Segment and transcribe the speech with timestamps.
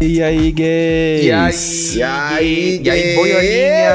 [0.00, 1.24] E aí, gays?
[1.24, 3.90] E aí, E aí, e aí, boiolinha?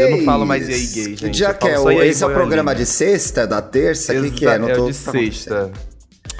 [0.00, 0.92] Eu não falo mais e aí, Gays?
[0.94, 1.38] gay, gente.
[1.38, 2.34] Já que é o, aí, esse é o boiolinha.
[2.34, 4.12] programa de sexta, da terça?
[4.12, 4.58] O que, que é?
[4.58, 5.70] Não é tô o de sexta.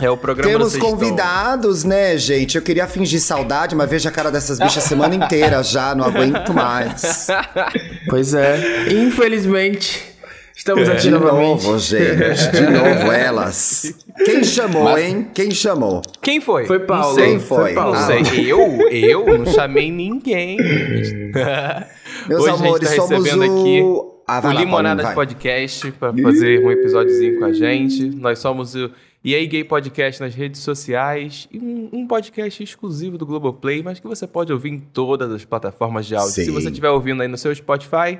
[0.02, 2.56] É o programa Temos convidados, né, gente?
[2.56, 6.04] Eu queria fingir saudade, mas vejo a cara dessas bichas a semana inteira já, não
[6.04, 7.28] aguento mais.
[8.10, 8.88] Pois é.
[8.90, 10.13] Infelizmente,
[10.56, 11.64] estamos aqui De novamente.
[11.64, 12.50] novo, gente.
[12.52, 13.94] De novo, elas.
[14.24, 15.28] Quem chamou, hein?
[15.34, 16.02] Quem chamou?
[16.22, 16.66] Quem foi?
[16.66, 17.08] Foi Paulo.
[17.08, 17.26] Não sei.
[17.26, 17.74] Quem foi?
[17.74, 17.94] Paulo.
[17.94, 18.52] Não sei.
[18.52, 18.88] Eu?
[18.90, 20.56] Eu não chamei ninguém.
[22.28, 23.60] Meus Hoje amores, a gente tá somos recebendo o...
[23.60, 23.80] aqui
[24.26, 25.14] Ah, o vai lá, Limonadas vai.
[25.14, 28.06] Podcast para fazer um episódiozinho com a gente.
[28.06, 28.90] Nós somos o
[29.22, 33.98] E aí Gay Podcast nas redes sociais e um, um podcast exclusivo do Globoplay, mas
[34.00, 36.32] que você pode ouvir em todas as plataformas de áudio.
[36.32, 36.52] Se Sim.
[36.52, 38.18] você estiver ouvindo aí no seu Spotify,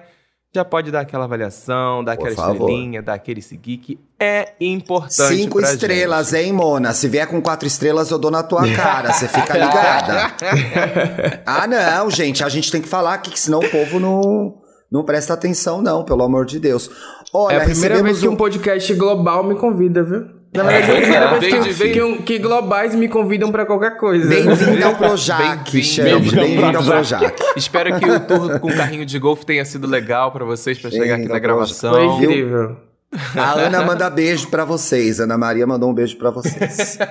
[0.54, 2.68] já pode dar aquela avaliação, dar Por aquela favor.
[2.70, 6.44] estrelinha, dar aquele seguir que é importante Cinco pra estrelas, gente.
[6.44, 6.92] hein, Mona?
[6.94, 9.12] Se vier com quatro estrelas, eu dou na tua cara.
[9.12, 10.32] Você fica ligada.
[11.44, 12.44] ah, não, gente.
[12.44, 14.54] A gente tem que falar aqui, que senão o povo não,
[14.90, 16.88] não presta atenção, não, pelo amor de Deus.
[17.32, 20.26] Olha, É a primeira vez que um podcast global me convida, viu?
[20.54, 24.28] Na verdade, é vez Vem que, vem- que, que globais me convidam pra qualquer coisa.
[24.28, 25.42] Bem-vindo ao Projac,
[26.12, 27.42] ao Bem-vindo ao Projac.
[27.56, 30.90] Espero que o tour com o carrinho de golfe tenha sido legal pra vocês pra
[30.90, 31.92] chegar aqui na ao gravação.
[31.92, 32.76] Foi incrível.
[33.36, 35.18] A Ana manda beijo pra vocês.
[35.20, 36.98] Ana Maria mandou um beijo pra vocês.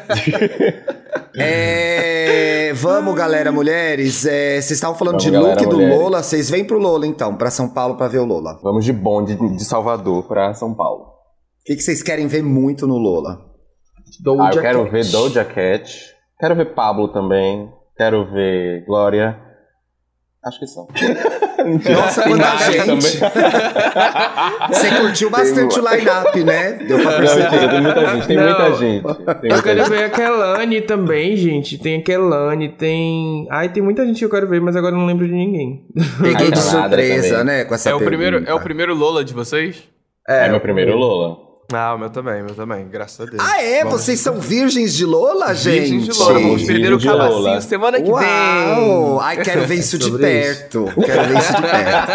[1.36, 4.24] É, vamos, galera, mulheres.
[4.24, 5.98] É, vocês estavam falando Vamos, de galera, look do mulheres.
[6.00, 6.22] Lola.
[6.22, 8.60] Vocês vêm pro Lola, então, pra São Paulo pra ver o Lola.
[8.62, 11.08] Vamos de bonde de Salvador pra São Paulo.
[11.64, 13.40] O que, que vocês querem ver muito no Lola?
[14.22, 14.92] Doja Ah, eu quero Cat.
[14.92, 16.14] ver Doja Cat.
[16.40, 17.70] Quero ver Pablo também.
[17.98, 19.40] Quero ver Glória.
[20.46, 20.86] Acho que são.
[21.96, 23.18] Nossa, quanta gente!
[24.68, 26.74] Você curtiu bastante o line-up, né?
[26.86, 27.44] Deu pra Não, perceber.
[27.50, 28.28] mentira, tem muita gente.
[28.28, 28.44] Tem Não.
[28.44, 29.04] muita gente.
[29.04, 29.90] Tem Eu muita quero gente.
[29.90, 31.78] ver a Kelane também, gente.
[31.78, 33.48] Tem a Kelane, tem.
[33.50, 35.86] Ai, tem muita gente que eu quero ver, mas agora eu não lembro de ninguém.
[36.22, 37.46] Peguei de surpresa, também.
[37.60, 37.64] né?
[37.64, 39.82] Com essa É o, primeiro, é o primeiro Lola de vocês?
[40.28, 41.38] É meu primeiro Lola.
[41.72, 43.42] Ah, o meu também, meu também, graças a Deus.
[43.44, 43.84] Ah, é?
[43.84, 45.80] Vamos- Vocês são virgens de Lola, gente?
[45.92, 47.62] Virgens de Lola, vamos perder o de calacinho Lola.
[47.62, 48.20] semana que Uau!
[48.22, 49.20] vem.
[49.22, 50.86] Ai, quero ver isso de Sobre perto.
[51.04, 52.12] Quero ver isso de perto.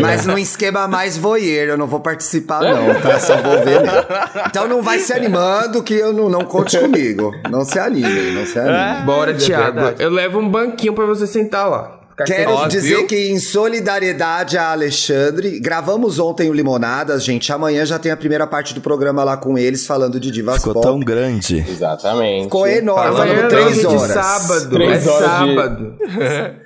[0.00, 3.18] Mas num esquema mais voyeur, eu não vou participar, não, tá?
[3.18, 3.98] Só vou ver mesmo.
[4.46, 7.32] Então não vai se animando que eu não, não conte comigo.
[7.50, 9.04] Não se anime, não se anime.
[9.06, 9.74] Bora, é Thiago.
[9.80, 10.02] verdade.
[10.02, 12.00] Eu levo um banquinho pra você sentar lá.
[12.26, 13.06] Quero Ó, dizer viu?
[13.06, 17.52] que em solidariedade a Alexandre, gravamos ontem o Limonadas, gente.
[17.52, 20.74] Amanhã já tem a primeira parte do programa lá com eles, falando de divas Ficou
[20.74, 20.86] pop.
[20.86, 21.64] tão grande.
[21.68, 22.44] Exatamente.
[22.44, 24.12] Ficou enorme, falando três horas.
[24.12, 24.70] sábado.
[24.70, 25.96] Três é horas de- sábado.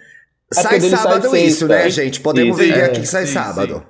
[0.52, 1.66] Sai dele sai sábado isso, sexta.
[1.68, 2.20] né, gente?
[2.20, 2.66] Podemos Isso.
[2.66, 3.74] vender É, aqui que sai sim, sábado.
[3.74, 3.82] sim.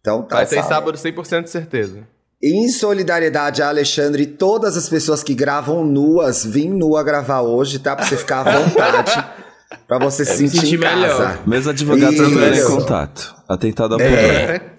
[0.00, 0.36] Então tá.
[0.36, 0.96] Vai ser sábado.
[0.96, 1.98] sábado 100% de certeza.
[2.40, 7.80] Em solidariedade a Alexandre e todas as pessoas que gravam nuas, vim nua gravar hoje,
[7.80, 7.96] tá?
[7.96, 9.24] Pra você ficar à vontade.
[9.88, 10.96] pra você se sentir, sentir em casa.
[11.00, 11.38] melhor.
[11.46, 12.24] Meus advogados Isso.
[12.30, 13.34] entraram em contato.
[13.48, 14.70] Atentado à mulher.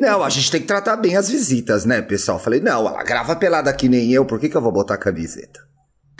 [0.00, 2.38] Não, a gente tem que tratar bem as visitas, né, pessoal?
[2.38, 5.60] Falei, não, ela grava pelada que nem eu, por que, que eu vou botar camiseta?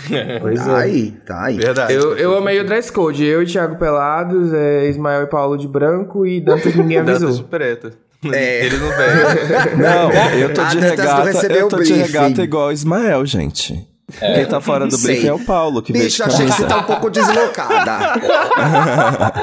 [0.40, 0.82] Pois Tá é.
[0.82, 1.56] aí, tá aí.
[1.56, 1.92] Verdade.
[1.94, 3.24] Eu, eu amei o dress code.
[3.24, 7.24] Eu e Thiago Pelados, é, Ismael e Paulo de branco e Dantas ninguém Dantas de
[7.26, 7.44] avisou.
[7.44, 7.92] preta.
[8.32, 8.66] É.
[8.66, 9.76] Ele não veio.
[9.78, 10.90] Não, eu tô A de Dantas
[11.32, 11.46] regata.
[11.52, 13.88] Eu tô de regata igual o Ismael, gente.
[14.18, 16.62] Quem tá fora do briefing é o Paulo, que veio de Bicho, achei que você
[16.62, 16.76] camisa.
[16.76, 18.12] tá um pouco deslocada.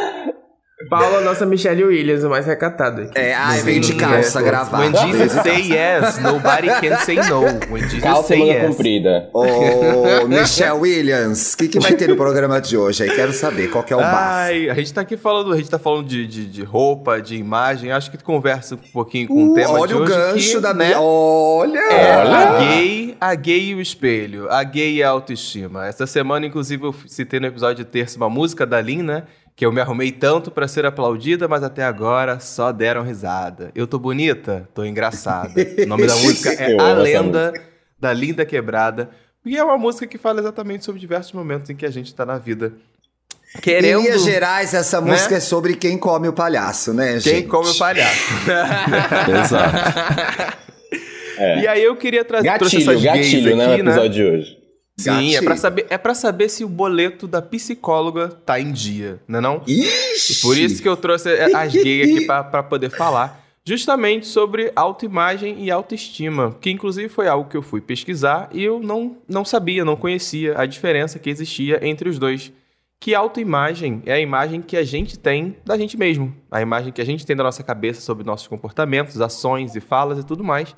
[0.90, 3.12] Paulo, a nossa Michelle Williams, o mais recatado aqui.
[3.18, 4.84] É, ai, veio de calça gravada.
[4.84, 7.42] When Jesus say yes, nobody can say no.
[7.72, 8.68] When Jesus Calça say yes.
[8.68, 9.30] comprida.
[9.32, 9.46] Ô,
[10.28, 13.12] Michelle Williams, o que, que vai ter no programa de hoje aí?
[13.12, 14.16] Quero saber qual que é o bafo.
[14.18, 17.36] Ai, a gente tá aqui falando, a gente tá falando de, de, de roupa, de
[17.36, 20.12] imagem, acho que conversa um pouquinho com o tema Uh, olha de o hoje.
[20.12, 20.94] gancho que, da né.
[20.98, 21.80] Olha!
[21.80, 25.86] É, a gay, a gay e o espelho, a gay e a autoestima.
[25.86, 29.24] Essa semana, inclusive, eu citei no episódio de terça uma música da Lin, né?
[29.60, 33.72] Que eu me arrumei tanto pra ser aplaudida, mas até agora só deram risada.
[33.76, 34.70] Eu tô bonita?
[34.74, 35.52] Tô engraçada.
[35.84, 37.52] O nome da música é A Lenda
[38.00, 39.10] da Linda Quebrada.
[39.46, 42.26] E é uma música que fala exatamente sobre diversos momentos em que a gente tá
[42.26, 42.72] na vida.
[43.54, 44.00] Em Querendo.
[44.00, 45.12] linhas gerais, essa né?
[45.12, 47.42] música é sobre quem come o palhaço, né, gente?
[47.42, 48.34] Quem come o palhaço.
[49.44, 50.58] Exato.
[51.38, 51.60] É.
[51.64, 53.68] E aí eu queria trazer trouxe Gatilho, essas gays gatilho, né?
[53.68, 54.59] O aqui, episódio de hoje.
[55.00, 59.20] Sim, é pra, saber, é pra saber se o boleto da psicóloga tá em dia,
[59.28, 59.62] né não?
[59.66, 60.42] Ixi!
[60.42, 65.70] Por isso que eu trouxe as gays aqui pra poder falar justamente sobre autoimagem e
[65.70, 69.96] autoestima, que inclusive foi algo que eu fui pesquisar e eu não, não sabia, não
[69.96, 72.52] conhecia a diferença que existia entre os dois.
[73.00, 77.00] Que autoimagem é a imagem que a gente tem da gente mesmo, a imagem que
[77.00, 80.76] a gente tem da nossa cabeça sobre nossos comportamentos, ações e falas e tudo mais.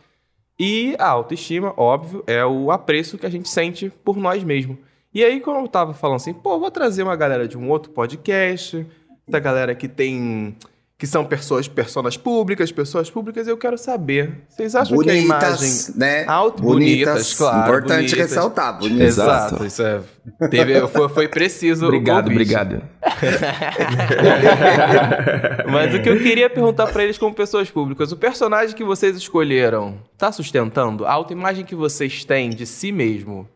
[0.59, 4.77] E a autoestima, óbvio, é o apreço que a gente sente por nós mesmos.
[5.13, 7.91] E aí, quando eu tava falando assim, pô, vou trazer uma galera de um outro
[7.91, 8.85] podcast,
[9.27, 10.55] da galera que tem.
[11.01, 14.43] Que são pessoas, personas públicas, pessoas públicas, eu quero saber.
[14.47, 15.57] Vocês acham que a imagem.
[15.57, 16.25] Bonitas, né?
[16.27, 17.63] Auto, bonitas, claro.
[17.63, 18.19] Importante bonitas.
[18.19, 19.07] ressaltar, bonitas.
[19.07, 19.65] Exato, Exato.
[19.65, 19.99] isso é.
[20.47, 21.87] Teve, foi, foi preciso.
[21.87, 22.83] Obrigado, obrigado.
[25.71, 29.17] Mas o que eu queria perguntar pra eles como pessoas públicas, o personagem que vocês
[29.17, 31.07] escolheram tá sustentando?
[31.07, 33.49] A autoimagem que vocês têm de si mesmo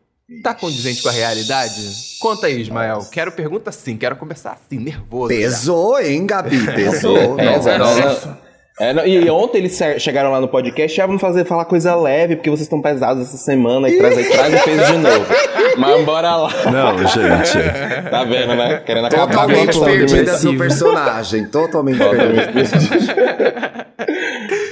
[0.43, 1.81] tá condizente com a realidade?
[2.19, 2.99] Conta aí, Ismael.
[3.11, 5.33] Quero pergunta sim, quero começar assim, nervoso.
[5.33, 5.39] já.
[5.39, 6.65] Pesou, hein, Gabi?
[6.73, 7.39] Pesou.
[7.39, 7.77] É, Nossa.
[8.27, 8.37] não,
[8.77, 11.95] É, não, e ontem eles che- chegaram lá no podcast, já vamos fazer falar coisa
[11.95, 15.25] leve, porque vocês estão pesados essa semana e traz, aí, traz o peso de novo.
[15.77, 16.51] Mas bora lá.
[16.71, 18.09] Não, gente.
[18.09, 18.81] Tá vendo, né?
[18.85, 21.45] Querendo acabar com a Totalmente perdida no personagem.
[21.47, 23.87] Totalmente perdida.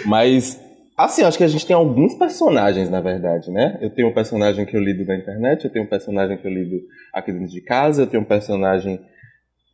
[0.05, 0.57] Mas,
[0.97, 3.77] assim, acho que a gente tem alguns personagens, na verdade, né?
[3.81, 6.51] Eu tenho um personagem que eu lido na internet, eu tenho um personagem que eu
[6.51, 6.81] lido
[7.13, 8.99] aqui dentro de casa, eu tenho um personagem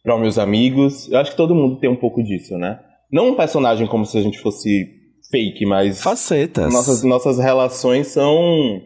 [0.03, 1.11] para os meus amigos.
[1.11, 2.79] Eu acho que todo mundo tem um pouco disso, né?
[3.11, 4.99] Não um personagem como se a gente fosse
[5.31, 6.71] fake, mas Facetas.
[6.71, 8.81] nossas, nossas relações são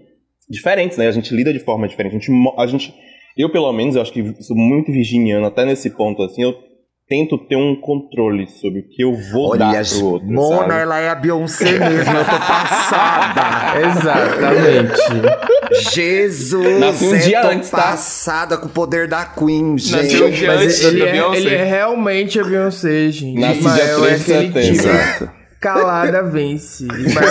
[0.50, 1.08] diferentes, né?
[1.08, 2.16] A gente lida de forma diferente.
[2.16, 2.94] A gente, a gente,
[3.38, 6.56] eu, pelo menos, eu acho que sou muito virginiano, até nesse ponto, assim, eu
[7.08, 10.74] tento ter um controle sobre o que eu vou Olha, dar pro outro, Mona, sabe?
[10.82, 12.18] ela é a Beyoncé mesmo.
[12.18, 13.80] Eu tô passada.
[13.90, 15.94] Exatamente.
[15.94, 17.78] Jesus, Nasci um eu dia tô antes, tá?
[17.78, 20.40] passada com o poder da Queen, Nasceu um gente.
[20.40, 23.40] dia Mas antes ele da é, ele é realmente a Beyoncé, gente.
[23.40, 25.43] Nasci dia Ismael 3 é de setembro.
[25.64, 26.86] Calada vence.
[26.86, 27.28] Ismael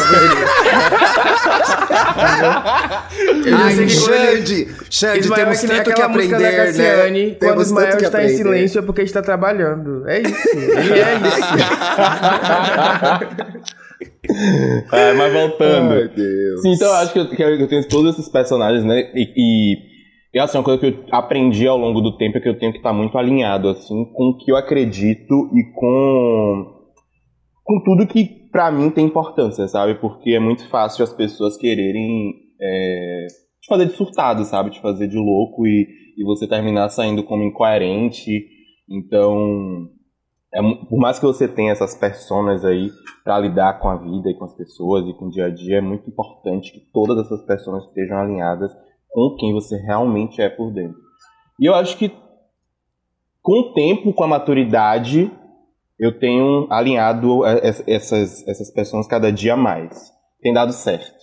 [3.37, 6.67] Eu já Ai, Xande, Xande, Ismael é temos que nem tanto que música da aprender,
[6.67, 7.31] Cassiane, né?
[7.31, 8.37] quando Temos Ismael está em aprender.
[8.37, 10.09] silêncio é porque está trabalhando.
[10.09, 10.49] É isso.
[10.57, 11.43] Ele é isso.
[14.93, 15.93] É, mas voltando.
[15.93, 16.63] Ai, Deus.
[16.63, 19.11] Sim, então eu acho que eu, que eu tenho todos esses personagens, né?
[19.15, 19.77] E, e,
[20.35, 22.73] e, assim, uma coisa que eu aprendi ao longo do tempo é que eu tenho
[22.73, 26.82] que estar muito alinhado, assim, com o que eu acredito e com,
[27.65, 29.95] com tudo que pra mim tem importância, sabe?
[29.95, 33.27] Porque é muito fácil as pessoas quererem é,
[33.61, 34.71] te fazer de surtado, sabe?
[34.71, 35.87] Te fazer de louco e,
[36.17, 38.47] e você terminar saindo como incoerente.
[38.89, 39.89] Então,
[40.53, 42.91] é por mais que você tenha essas personas aí
[43.25, 45.79] para lidar com a vida e com as pessoas e com o dia a dia,
[45.79, 48.73] é muito importante que todas essas pessoas estejam alinhadas
[49.09, 50.99] com quem você realmente é por dentro.
[51.61, 52.11] E eu acho que
[53.41, 55.31] com o tempo, com a maturidade,
[56.05, 60.11] eu tenho alinhado eh, es- essas, essas pessoas cada dia mais.
[60.43, 61.23] Tem dado certo.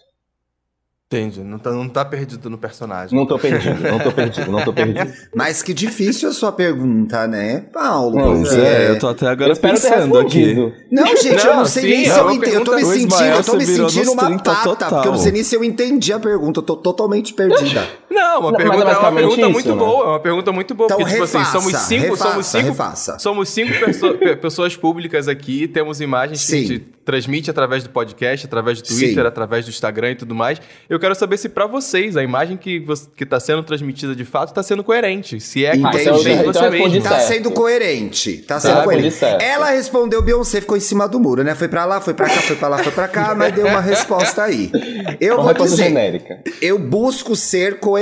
[1.12, 3.18] Entendi, não tá, não tá perdido no personagem.
[3.18, 5.12] Não tô perdido, não tô perdido, não tô perdido.
[5.36, 8.16] Mas que difícil a sua pergunta, né, Paulo?
[8.16, 10.54] Não, Pois Porque- é, eu tô até Eu agora ter pensando aqui.
[10.92, 12.56] Não, gente, eu Não, não sei sim, nem é se eu entendi.
[12.56, 14.90] Eu tô me sentindo, eu tô me sentindo uma 30 pata, total.
[14.92, 16.60] porque eu não sei nem se eu entendi a pergunta.
[16.60, 17.88] Eu tô totalmente perdida.
[18.10, 19.76] Não, uma Não, mas é pergunta, é uma pergunta isso, muito né?
[19.76, 20.86] boa, é uma pergunta muito boa.
[20.88, 23.20] Então porque, tipo refaça, assim, somos cinco, refaça, somos cinco, refaça.
[23.20, 26.66] somos cinco perso- pessoas públicas aqui, temos imagens que a Sim.
[26.66, 29.28] gente transmite através do podcast, através do Twitter, Sim.
[29.28, 30.62] através do Instagram e tudo mais.
[30.88, 32.86] Eu quero saber se pra vocês a imagem que,
[33.16, 35.40] que tá sendo transmitida de fato tá sendo coerente.
[35.40, 36.04] Se é que Entendi.
[36.04, 37.04] você vê Então você respondi mesmo.
[37.10, 37.28] Tá Certo.
[37.28, 38.38] sendo coerente.
[38.40, 39.18] Tá sendo Tá, coerente.
[39.40, 41.56] Ela respondeu Beyoncé, ficou em cima do muro, né?
[41.56, 43.82] Foi pra lá, foi pra cá, foi pra lá, foi pra cá, mas deu uma
[43.82, 44.72] resposta aí.
[45.20, 46.40] Eu Uma vou dizer, genérica.
[46.62, 47.99] eu busco ser coerente,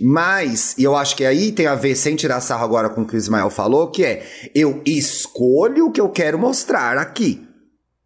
[0.00, 3.06] mas, e eu acho que aí tem a ver, sem tirar sarro agora com o
[3.06, 7.42] que o Ismael falou, que é, eu escolho o que eu quero mostrar aqui.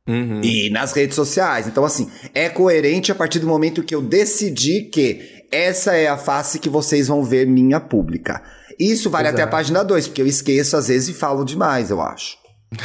[0.08, 0.40] Uhum.
[0.42, 1.66] E nas redes sociais.
[1.66, 6.16] Então, assim, é coerente a partir do momento que eu decidi que essa é a
[6.16, 8.42] face que vocês vão ver minha pública.
[8.78, 12.00] Isso vale até a página 2, porque eu esqueço às vezes e falo demais, eu
[12.00, 12.41] acho.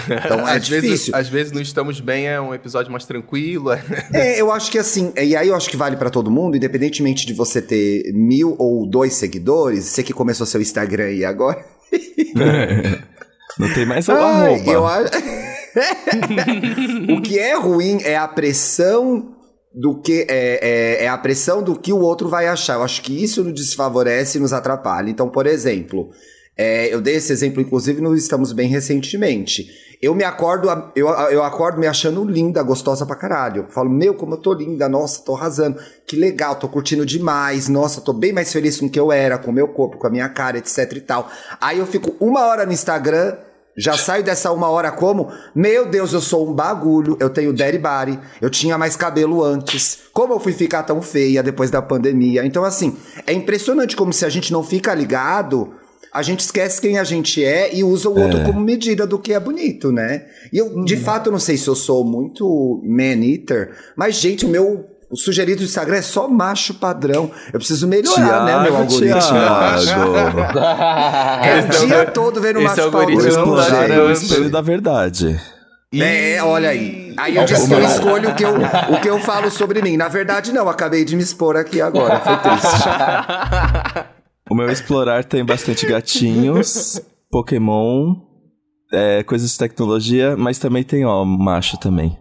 [0.07, 1.15] Então é às, vezes, difícil.
[1.15, 3.71] às vezes não estamos bem, é um episódio mais tranquilo.
[3.71, 3.81] é-
[4.13, 7.25] É, eu acho que assim, e aí eu acho que vale pra todo mundo, independentemente
[7.25, 11.63] de você ter mil ou dois seguidores, você que começou seu Instagram aí agora.
[13.57, 14.71] Não tem mais o Ai, arroba.
[14.71, 15.11] eu acho.
[17.17, 19.33] o que é ruim é a pressão
[19.73, 22.75] do que é, é, é a pressão do que o outro vai achar.
[22.75, 25.09] Eu acho que isso nos desfavorece e nos atrapalha.
[25.09, 26.09] Então, por exemplo,
[26.57, 29.67] é, eu dei esse exemplo, inclusive, no Estamos Bem recentemente.
[30.01, 33.65] Eu me acordo, eu, eu acordo me achando linda, gostosa pra caralho.
[33.69, 35.79] Falo, meu, como eu tô linda, nossa, tô arrasando.
[36.05, 39.37] Que legal, tô curtindo demais, nossa, tô bem mais feliz com o que eu era,
[39.37, 41.29] com o meu corpo, com a minha cara, etc e tal.
[41.59, 43.37] Aí eu fico uma hora no Instagram,
[43.75, 45.31] já saio dessa uma hora como?
[45.53, 49.99] Meu Deus, eu sou um bagulho, eu tenho daddy body, eu tinha mais cabelo antes.
[50.13, 52.45] Como eu fui ficar tão feia depois da pandemia?
[52.45, 55.73] Então, assim, é impressionante como se a gente não fica ligado,
[56.13, 59.33] a gente esquece quem a gente é e usa o outro como medida do que
[59.33, 60.25] é bonito, né?
[60.51, 64.85] E eu, de fato, não sei se eu sou muito man-eater, mas, gente, o meu
[65.09, 67.31] O sugerido do Instagram é só macho padrão.
[67.53, 69.21] Eu preciso melhorar, né, meu algoritmo?
[69.21, 70.11] Thiago.
[71.45, 73.81] É é o dia todo vendo esse macho algoritmo padrão.
[73.81, 73.95] não né?
[73.95, 75.39] é o espelho da verdade.
[75.93, 77.13] É, olha aí.
[77.15, 79.95] Aí eu disse que eu escolho o que eu, o que eu falo sobre mim.
[79.95, 82.19] Na verdade, não, acabei de me expor aqui agora.
[82.19, 84.07] Foi triste.
[84.49, 88.15] O meu explorar tem bastante gatinhos, Pokémon,
[88.91, 92.17] é, coisas de tecnologia, mas também tem, ó, macho também.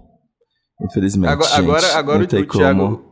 [0.82, 1.30] Infelizmente.
[1.30, 3.06] Agora, gente, agora, agora não o, o Thiago,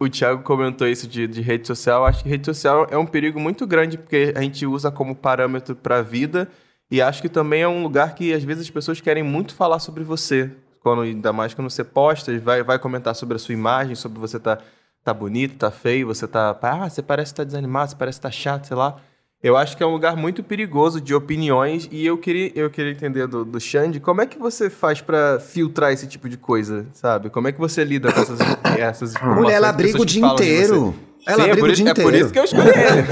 [0.00, 2.04] o Thiago comentou isso de, de rede social.
[2.04, 5.76] Acho que rede social é um perigo muito grande porque a gente usa como parâmetro
[5.76, 6.48] para a vida
[6.90, 9.78] e acho que também é um lugar que às vezes as pessoas querem muito falar
[9.78, 10.50] sobre você.
[10.80, 14.40] Quando, ainda mais quando você posta, vai, vai comentar sobre a sua imagem, sobre você
[14.40, 14.58] tá,
[15.04, 16.56] tá bonito, tá feio, você tá.
[16.62, 18.96] Ah, você parece estar tá desanimado, você parece estar tá chato, sei lá.
[19.42, 22.92] Eu acho que é um lugar muito perigoso de opiniões e eu queria, eu queria
[22.92, 26.86] entender do, do Xande como é que você faz pra filtrar esse tipo de coisa,
[26.92, 27.28] sabe?
[27.28, 28.38] Como é que você lida com essas,
[28.78, 29.42] essas informações?
[29.42, 30.94] Mulher, ela de briga o que dia inteiro.
[31.26, 32.16] Ela Sim, é briga por o dia É por inteiro.
[32.24, 33.02] isso que eu escolhi ele.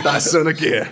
[0.02, 0.90] tá achando que é?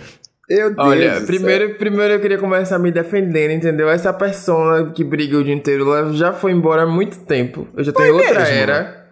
[0.54, 3.88] Deus Olha, do primeiro, primeiro eu queria começar me defendendo, entendeu?
[3.88, 7.66] Essa persona que briga o dia inteiro, ela já foi embora há muito tempo.
[7.74, 8.54] Eu já tenho outra mesmo?
[8.54, 9.02] era.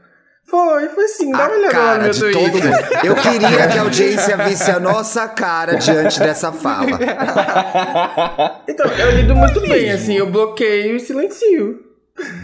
[0.44, 1.32] Foi, foi sim.
[1.32, 3.04] Dá A uma olhada lá no cara de todo mundo.
[3.04, 6.98] Eu queria que a audiência visse a nossa cara diante dessa fala.
[8.68, 11.80] Então, eu lido muito bem, assim, eu bloqueio e silencio.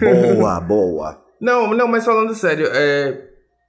[0.01, 1.23] Boa, boa.
[1.41, 3.23] Não, não, mas falando sério, é,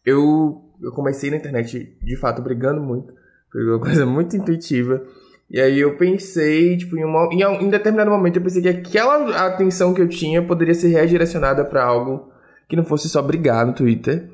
[0.05, 3.13] eu, eu comecei na internet, de fato, brigando muito.
[3.51, 5.03] Foi uma coisa muito intuitiva.
[5.49, 8.67] E aí eu pensei, tipo, em, uma, em, um- em determinado momento, eu pensei que
[8.67, 12.29] aquela atenção que eu tinha poderia ser redirecionada pra algo
[12.67, 14.29] que não fosse só brigar no Twitter.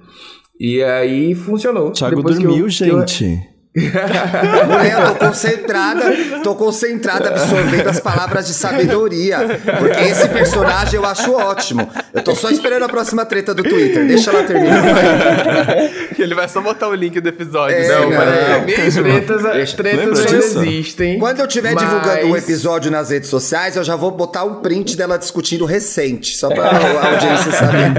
[0.60, 1.92] E aí funcionou.
[1.92, 3.53] Thiago Depois que eu- dormiu, eu- gente.
[3.76, 6.14] Mulher, eu tô concentrada,
[6.44, 9.40] tô concentrada absorvendo as palavras de sabedoria.
[9.80, 11.90] Porque esse personagem eu acho ótimo.
[12.14, 14.06] Eu tô só esperando a próxima treta do Twitter.
[14.06, 14.82] Deixa ela terminar.
[14.82, 15.92] vai.
[16.20, 17.76] Ele vai só botar o link do episódio.
[17.76, 18.18] É, não, não.
[18.18, 19.04] mas é mesmo?
[19.04, 20.64] Tretas, tretas Lembra não disso?
[20.64, 21.18] existem.
[21.20, 24.56] Quando eu estiver mas- divulgando um episódio nas redes sociais, eu já vou botar um
[24.62, 27.94] print dela discutindo recente, só pra a audiência saber.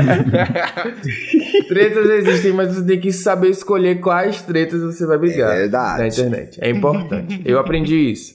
[1.68, 5.52] Tretas existem, mas você tem que saber escolher quais tretas você vai brigar.
[5.54, 5.98] É verdade.
[6.00, 6.58] Na internet.
[6.60, 7.40] É importante.
[7.44, 8.34] Eu aprendi isso.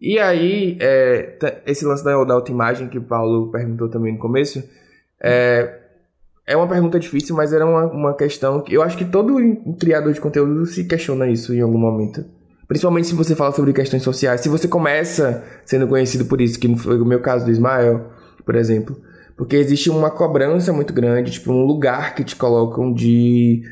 [0.00, 4.18] E aí, é, tá- esse lance da, da autoimagem que o Paulo perguntou também no
[4.18, 4.62] começo,
[5.22, 5.74] é,
[6.46, 9.36] é uma pergunta difícil, mas era uma, uma questão que eu acho que todo
[9.80, 12.24] criador de conteúdo se questiona isso em algum momento.
[12.68, 14.40] Principalmente se você fala sobre questões sociais.
[14.42, 18.10] Se você começa sendo conhecido por isso, que foi o meu caso do Ismael,
[18.44, 18.96] por exemplo.
[19.38, 23.62] Porque existe uma cobrança muito grande, tipo, um lugar que te colocam de.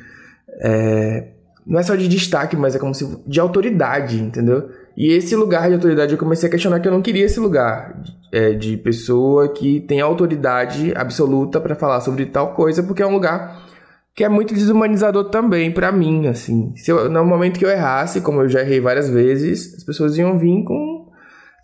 [0.60, 1.32] é,
[1.66, 3.04] não é só de destaque, mas é como se.
[3.26, 4.70] de autoridade, entendeu?
[4.96, 8.00] E esse lugar de autoridade eu comecei a questionar que eu não queria esse lugar
[8.32, 13.12] é, de pessoa que tem autoridade absoluta pra falar sobre tal coisa, porque é um
[13.12, 13.66] lugar
[14.14, 16.72] que é muito desumanizador também pra mim, assim.
[16.76, 20.16] Se eu, no momento que eu errasse, como eu já errei várias vezes, as pessoas
[20.16, 20.95] iam vir com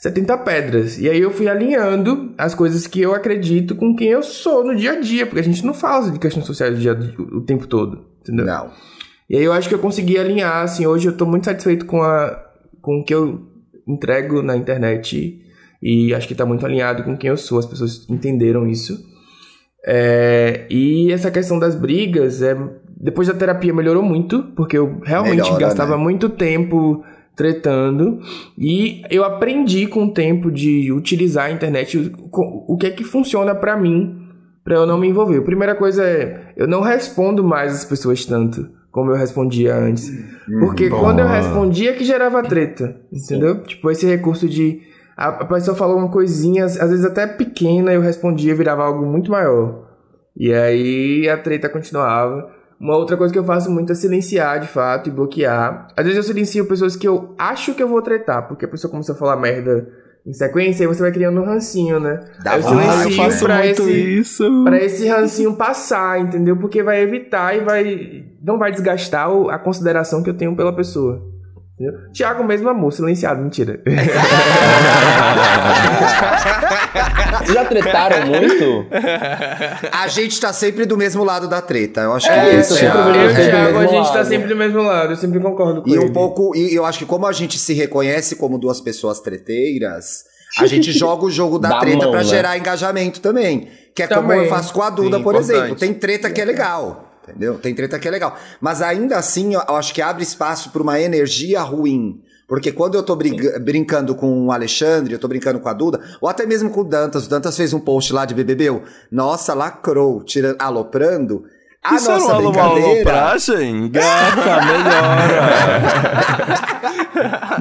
[0.03, 0.99] 70 pedras.
[0.99, 4.75] E aí eu fui alinhando as coisas que eu acredito com quem eu sou no
[4.75, 7.69] dia a dia, porque a gente não fala de questões sociais o, dia, o tempo
[7.69, 8.45] todo, entendeu?
[8.45, 8.73] Não.
[9.31, 12.03] E aí eu acho que eu consegui alinhar, assim, hoje eu tô muito satisfeito com,
[12.03, 12.37] a,
[12.81, 13.47] com o que eu
[13.87, 15.41] entrego na internet
[15.81, 18.99] e acho que tá muito alinhado com quem eu sou, as pessoas entenderam isso.
[19.87, 22.57] É, e essa questão das brigas, é,
[22.97, 26.03] depois da terapia melhorou muito, porque eu realmente Melhora, gastava né?
[26.03, 28.21] muito tempo tretando
[28.59, 33.05] e eu aprendi com o tempo de utilizar a internet o, o que é que
[33.05, 34.19] funciona pra mim
[34.65, 35.39] pra eu não me envolver.
[35.39, 40.13] A primeira coisa é, eu não respondo mais as pessoas tanto como eu respondia antes.
[40.61, 43.63] Porque quando eu respondia que gerava treta, entendeu?
[43.63, 44.83] Tipo, esse recurso de
[45.17, 49.31] a, a pessoa falou uma coisinha, às vezes até pequena, eu respondia, virava algo muito
[49.31, 49.89] maior.
[50.37, 52.51] E aí a treta continuava.
[52.83, 55.87] Uma outra coisa que eu faço muito é silenciar, de fato, e bloquear.
[55.97, 58.91] Às vezes eu silencio pessoas que eu acho que eu vou tretar, porque a pessoa
[58.91, 59.89] começou a falar merda
[60.27, 62.19] em sequência, e você vai criando um rancinho, né?
[62.43, 62.89] Dá Aí eu vontade.
[62.89, 64.65] Ah, eu silencio pra esse, isso.
[64.65, 66.57] Pra esse rancinho passar, entendeu?
[66.57, 68.25] Porque vai evitar e vai.
[68.43, 71.32] Não vai desgastar a consideração que eu tenho pela pessoa.
[71.79, 72.13] Entendeu?
[72.13, 73.81] Tiago mesmo amor, silenciado, mentira.
[77.39, 78.87] Vocês já tretaram muito?
[79.91, 82.03] A gente tá sempre do mesmo lado da treta.
[82.03, 83.03] Eu acho que É, isso eu sempre é.
[83.05, 84.29] vejo eu e Thiago, a gente tá lado.
[84.29, 86.05] sempre do mesmo lado, eu sempre concordo com E ele.
[86.05, 90.25] um pouco, e eu acho que como a gente se reconhece como duas pessoas treteiras,
[90.59, 92.27] a gente joga o jogo da Dá treta mão, pra né?
[92.27, 93.69] gerar engajamento também.
[93.95, 94.39] Que é como Também.
[94.45, 95.57] eu faço com a Duda, Sim, por importante.
[95.59, 95.77] exemplo.
[95.77, 97.12] Tem treta que é legal.
[97.23, 97.59] Entendeu?
[97.59, 98.37] Tem treta que é legal.
[98.61, 102.21] Mas ainda assim, eu acho que abre espaço pra uma energia ruim.
[102.49, 106.01] Porque quando eu tô briga- brincando com o Alexandre, eu tô brincando com a Duda,
[106.21, 109.55] ou até mesmo com o Dantas, o Dantas fez um post lá de BBB, nossa,
[109.55, 111.45] lacrou, tira, aloprando.
[111.83, 112.89] A Isso era nossa uma brincadeira...
[112.91, 113.91] alopragem?
[113.91, 116.53] Gata, melhora.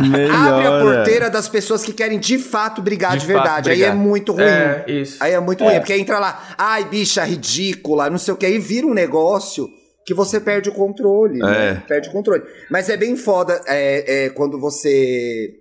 [0.09, 0.33] melhora.
[0.33, 3.69] Abre a porteira das pessoas que querem de fato brigar de, De fato verdade.
[3.69, 3.93] Aí brigar.
[3.93, 4.43] é muito ruim.
[4.43, 5.17] É, isso.
[5.19, 8.59] Aí é muito ruim, porque entra lá, ai, bicha ridícula, não sei o que, aí
[8.59, 9.69] vira um negócio
[10.05, 11.83] que você perde o controle, né?
[11.87, 12.43] Perde o controle.
[12.69, 15.57] Mas é bem foda é, é, quando você.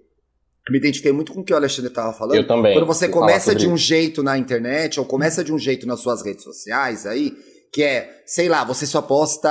[0.69, 2.37] Me identifiquei muito com o que o Alexandre tava falando.
[2.37, 2.75] Eu também.
[2.75, 3.87] Quando você começa de um isso.
[3.87, 7.37] jeito na internet, ou começa de um jeito nas suas redes sociais aí,
[7.73, 9.49] que é, sei lá, você só posta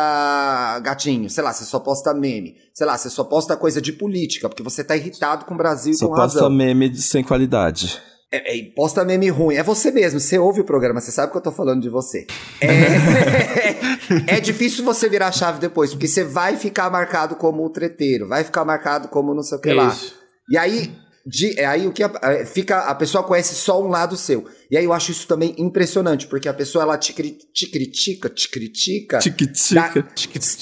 [0.84, 4.50] gatinho, sei lá, você só posta meme, sei lá, você só posta coisa de política,
[4.50, 6.50] porque você tá irritado com o Brasil e Só com posta razão.
[6.50, 7.98] meme de- sem qualidade.
[8.32, 9.56] É, é, posta meme ruim.
[9.56, 10.20] É você mesmo.
[10.20, 12.28] Você ouve o programa, você sabe que eu tô falando de você.
[12.62, 12.68] É,
[14.38, 18.28] é difícil você virar a chave depois, porque você vai ficar marcado como o treteiro,
[18.28, 19.88] vai ficar marcado como não sei o que lá.
[19.88, 20.16] Isso.
[20.50, 20.94] E aí,
[21.30, 24.46] de- é aí o que a, é, fica, a pessoa conhece só um lado seu.
[24.72, 28.30] E aí eu acho isso também impressionante, porque a pessoa ela te, cri- te critica,
[28.30, 30.04] te critica, Tic-tica.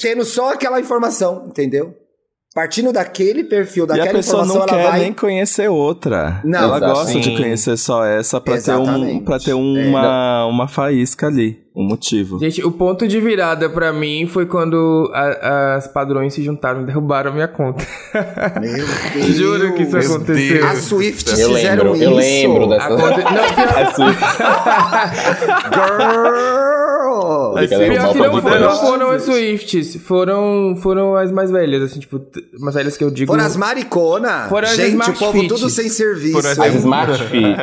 [0.02, 1.94] tendo só aquela informação, entendeu?
[2.56, 5.00] Partindo daquele perfil, E daquela a pessoa informação, não ela quer vai.
[5.02, 6.42] nem conhecer outra.
[6.44, 6.94] Não, ela exato.
[6.94, 9.26] gosta de conhecer só essa pra ter, um, Exatamente.
[9.26, 12.40] pra ter uma, uma faísca ali, um motivo.
[12.40, 16.86] Gente, o ponto de virada pra mim foi quando a- as padrões se juntaram e
[16.86, 17.86] derrubaram a minha conta.
[18.60, 18.74] Meu
[19.14, 19.28] Deus.
[19.38, 20.54] Juro que isso Meu aconteceu.
[20.62, 20.66] Deus.
[20.66, 22.04] As Swifts Eu fizeram lembro, isso.
[22.04, 22.88] eu lembro A dessa.
[22.90, 23.18] conta...
[23.18, 24.04] Não, pior, Assim,
[25.74, 27.54] Girl!
[27.54, 28.60] Pior que não, você.
[28.60, 32.22] não foram as Swifts, foram, foram as mais velhas, assim, tipo,
[32.60, 33.32] mais velhas que eu digo.
[33.32, 34.46] Foram as maricona.
[34.50, 35.54] Foram as Gente, Smart o povo Fits.
[35.54, 36.34] tudo sem serviço.
[36.34, 37.58] Foram as As Smart Fit.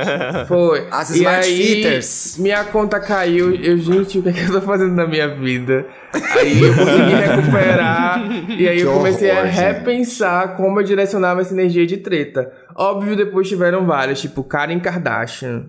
[0.49, 0.87] Foi.
[0.91, 2.37] As e Smart aí, Fitters.
[2.39, 3.55] minha conta caiu.
[3.55, 5.87] Eu, o que, é que eu tô fazendo na minha vida?
[6.13, 8.23] Aí eu consegui recuperar.
[8.51, 12.51] e aí Que eu comecei a repensar como eu direcionava essa energia de treta.
[12.77, 15.67] Óbvio, depois tiveram várias, tipo Karen Kardashian.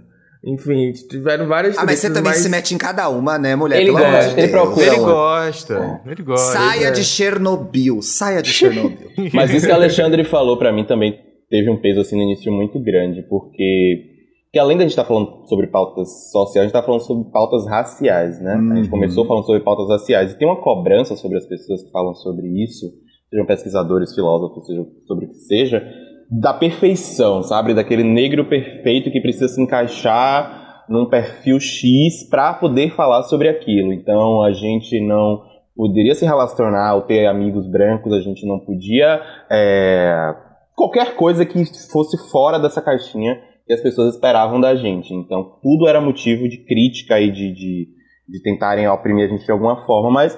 [0.47, 3.77] Enfim, tiveram várias Ah, mas você também se mete em cada uma, né, mulher?
[3.81, 4.51] Ele Pelo amor gosta, de ele Deus.
[4.51, 4.85] procura.
[4.85, 6.01] Ele gosta.
[6.05, 6.53] Ele gosta.
[6.59, 6.91] Saia é.
[6.91, 8.01] de Chernobyl.
[8.03, 9.09] Saia de Chernobyl.
[9.33, 11.19] Mas isso que a Alexandre falou pra mim também
[11.49, 14.14] teve um peso assim no início muito grande, porque
[14.55, 17.67] que além da gente estar falando sobre pautas sociais, a gente tá falando sobre pautas
[17.67, 18.53] raciais, né?
[18.53, 18.89] A gente Uhum.
[18.89, 22.47] começou falando sobre pautas raciais e tem uma cobrança sobre as pessoas que falam sobre
[22.63, 22.85] isso,
[23.29, 25.85] sejam pesquisadores, filósofos, seja sobre o que seja,
[26.31, 27.73] da perfeição, sabe?
[27.73, 33.91] Daquele negro perfeito que precisa se encaixar num perfil X para poder falar sobre aquilo.
[33.91, 35.41] Então a gente não
[35.75, 39.19] poderia se relacionar ou ter amigos brancos, a gente não podia
[39.51, 40.33] é,
[40.73, 45.13] qualquer coisa que fosse fora dessa caixinha que as pessoas esperavam da gente.
[45.13, 47.87] Então tudo era motivo de crítica e de, de,
[48.27, 50.37] de tentarem oprimir a gente de alguma forma, mas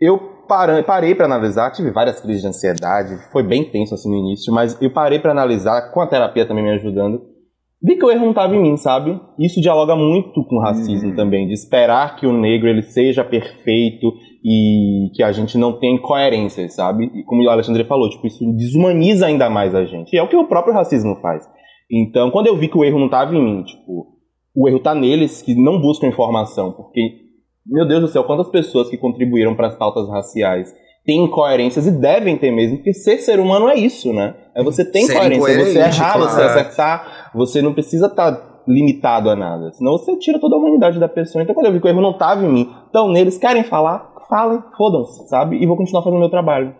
[0.00, 0.18] eu
[0.86, 4.80] parei para analisar, tive várias crises de ansiedade, foi bem tenso assim no início, mas
[4.80, 7.20] eu parei para analisar, com a terapia também me ajudando,
[7.82, 9.20] vi que o erro não estava em mim, sabe?
[9.38, 14.12] Isso dialoga muito com o racismo também, de esperar que o negro ele seja perfeito
[14.42, 17.10] e que a gente não tenha incoerências, sabe?
[17.14, 20.14] E como o Alexandre falou, tipo, isso desumaniza ainda mais a gente.
[20.14, 21.44] E é o que o próprio racismo faz.
[21.90, 24.18] Então, quando eu vi que o erro não estava em mim, tipo,
[24.54, 27.28] o erro tá neles que não buscam informação, porque
[27.68, 30.74] meu Deus do céu, quantas pessoas que contribuíram para as pautas raciais
[31.04, 34.34] têm incoerências e devem ter mesmo, porque ser ser humano é isso, né?
[34.54, 36.50] É você ter Ser incoerência, é você errar, você claro.
[36.50, 41.08] acertar, você não precisa estar limitado a nada, senão você tira toda a humanidade da
[41.08, 41.42] pessoa.
[41.42, 44.14] Então quando eu vi que o erro não estava em mim, então neles querem falar,
[44.28, 45.62] falem, fodam-se, sabe?
[45.62, 46.74] E vou continuar fazendo o meu trabalho.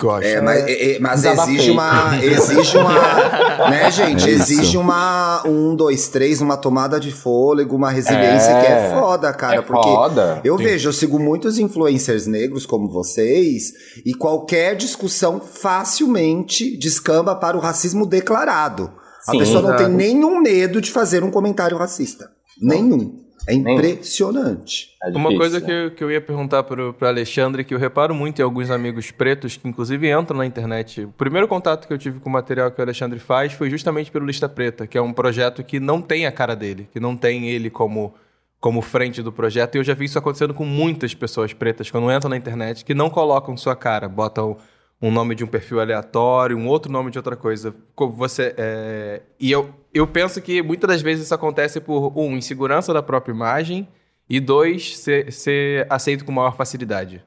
[0.00, 0.26] Gosta.
[0.26, 1.54] É, mas, é, é, mas Desabafei.
[1.54, 2.18] exige uma.
[2.24, 3.70] Exige uma.
[3.70, 4.28] né, gente?
[4.28, 5.42] É exige uma.
[5.46, 8.60] Um, dois, três, uma tomada de fôlego, uma resiliência É.
[8.60, 9.56] que é foda, cara.
[9.58, 10.40] é porque foda.
[10.44, 10.64] eu Sim.
[10.64, 13.72] vejo, eu sigo muitos influencers negros como vocês,
[14.04, 18.90] e qualquer discussão facilmente descamba para o racismo declarado.
[19.28, 19.38] A Sim.
[19.38, 22.28] pessoa não tem nenhum medo de fazer um comentário racista.
[22.60, 23.23] Nenhum.
[23.46, 24.88] É impressionante.
[25.02, 25.66] É Uma coisa né?
[25.66, 28.70] que eu, que eu ia perguntar pro, pro Alexandre, que eu reparo muito em alguns
[28.70, 31.02] amigos pretos, que inclusive entram na internet.
[31.04, 34.10] O primeiro contato que eu tive com o material que o Alexandre faz foi justamente
[34.10, 37.16] pelo Lista Preta, que é um projeto que não tem a cara dele, que não
[37.16, 38.14] tem ele como,
[38.60, 39.74] como frente do projeto.
[39.74, 42.94] E eu já vi isso acontecendo com muitas pessoas pretas, quando entram na internet, que
[42.94, 44.56] não colocam sua cara, botam
[45.02, 47.74] um nome de um perfil aleatório, um outro nome de outra coisa.
[47.94, 52.36] Co- Você, é, E eu, eu penso que muitas das vezes isso acontece por, um,
[52.36, 53.88] insegurança da própria imagem,
[54.28, 57.22] e dois, ser, ser aceito com maior facilidade.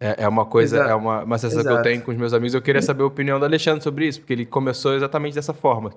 [0.00, 0.90] É, é uma coisa, Exato.
[0.90, 1.88] é uma, uma sensação que eu Exato.
[1.88, 2.54] tenho com os meus amigos.
[2.54, 5.92] Eu queria saber a opinião do Alexandre sobre isso, porque ele começou exatamente dessa forma.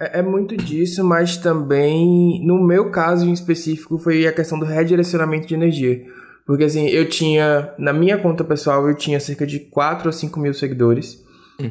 [0.00, 4.64] É, é muito disso, mas também, no meu caso em específico, foi a questão do
[4.64, 6.04] redirecionamento de energia.
[6.46, 10.38] Porque assim, eu tinha, na minha conta pessoal, eu tinha cerca de 4 ou 5
[10.38, 11.23] mil seguidores.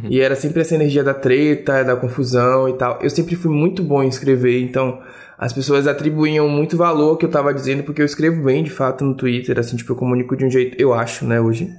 [0.09, 2.99] E era sempre essa energia da treta, da confusão e tal.
[3.01, 4.99] Eu sempre fui muito bom em escrever, então
[5.37, 8.69] as pessoas atribuíam muito valor ao que eu tava dizendo, porque eu escrevo bem, de
[8.69, 11.69] fato, no Twitter, assim, tipo, eu comunico de um jeito, eu acho, né, hoje.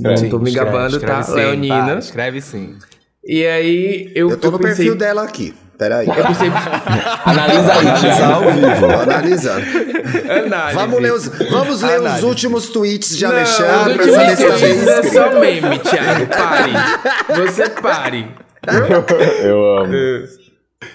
[0.00, 1.22] Não tô me Escreve, gabando, escreve tá?
[1.22, 1.86] sim, Leonina.
[1.92, 2.74] pá, escreve sim.
[3.24, 5.54] E aí eu, Eu tô no pensei, perfil dela aqui.
[5.78, 6.06] Peraí.
[6.06, 6.48] Eu pensei,
[7.24, 8.32] Analisa aí, Analisar Thiago.
[8.32, 8.86] ao vivo.
[8.86, 9.64] Tô analisando.
[10.30, 10.74] análise.
[10.74, 14.46] Vamos ler os, vamos ler os últimos tweets de Não, Alexandre os pra saber se
[14.46, 16.26] tá bem é só meme, Thiago.
[16.26, 17.42] Pare.
[17.42, 18.26] Você pare.
[19.42, 19.92] Eu amo.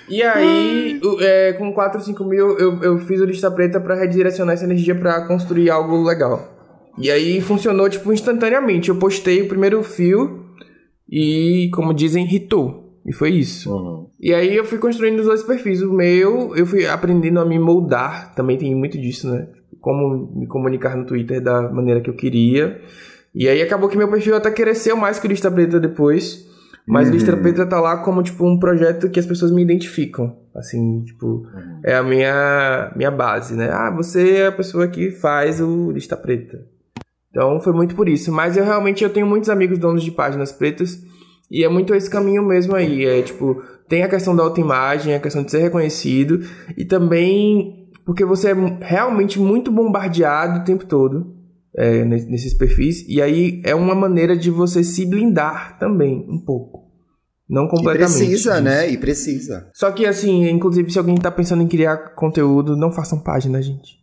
[0.10, 3.96] E aí, é, com 4 ou 5 mil, eu, eu fiz o lista preta pra
[3.96, 6.54] redirecionar essa energia pra construir algo legal.
[6.98, 8.90] E aí funcionou, tipo, instantaneamente.
[8.90, 10.46] Eu postei o primeiro fio
[11.10, 12.87] e, como dizem, hitou.
[13.08, 13.74] E foi isso.
[13.74, 14.08] Uhum.
[14.20, 15.82] E aí eu fui construindo os dois perfis.
[15.82, 18.36] O meu, eu fui aprendendo a me moldar.
[18.36, 19.48] Também tem muito disso, né?
[19.80, 22.82] Como me comunicar no Twitter da maneira que eu queria.
[23.34, 26.46] E aí acabou que meu perfil até cresceu mais que o Lista Preta depois.
[26.86, 30.38] Mas o Lista Preta tá lá como, tipo, um projeto que as pessoas me identificam.
[30.54, 31.48] Assim, tipo,
[31.86, 33.70] é a minha, minha base, né?
[33.72, 36.66] Ah, você é a pessoa que faz o Lista Preta.
[37.30, 38.34] Então foi muito por isso.
[38.34, 41.02] Mas eu realmente eu tenho muitos amigos donos de páginas pretas.
[41.50, 43.06] E é muito esse caminho mesmo aí.
[43.06, 46.42] É tipo, tem a questão da autoimagem, a questão de ser reconhecido.
[46.78, 51.36] E também porque você é realmente muito bombardeado o tempo todo
[51.76, 53.04] é, ne- nesses perfis.
[53.08, 56.88] E aí é uma maneira de você se blindar também, um pouco.
[57.50, 58.18] Não E completamente.
[58.18, 58.64] precisa, disso.
[58.64, 58.90] né?
[58.90, 59.70] E precisa.
[59.74, 63.98] Só que assim, inclusive, se alguém tá pensando em criar conteúdo, não façam página, gente.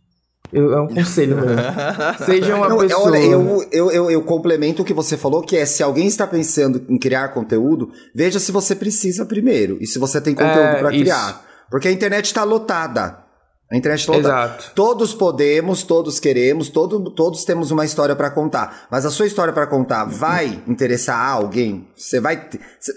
[0.53, 1.57] Eu, é um conselho mesmo.
[2.25, 3.03] Seja uma Não, pessoa.
[3.09, 6.25] Olha, eu, eu, eu, eu complemento o que você falou, que é se alguém está
[6.25, 9.77] pensando em criar conteúdo, veja se você precisa primeiro.
[9.81, 11.45] E se você tem conteúdo É, para criar.
[11.69, 13.23] Porque a internet está lotada.
[13.71, 14.33] A internet está lotada.
[14.45, 14.71] Exato.
[14.75, 18.85] Todos podemos, todos queremos, todo, todos temos uma história para contar.
[18.91, 21.87] Mas a sua história para contar vai interessar a alguém?
[21.97, 22.47] Você vai.
[22.79, 22.93] cê-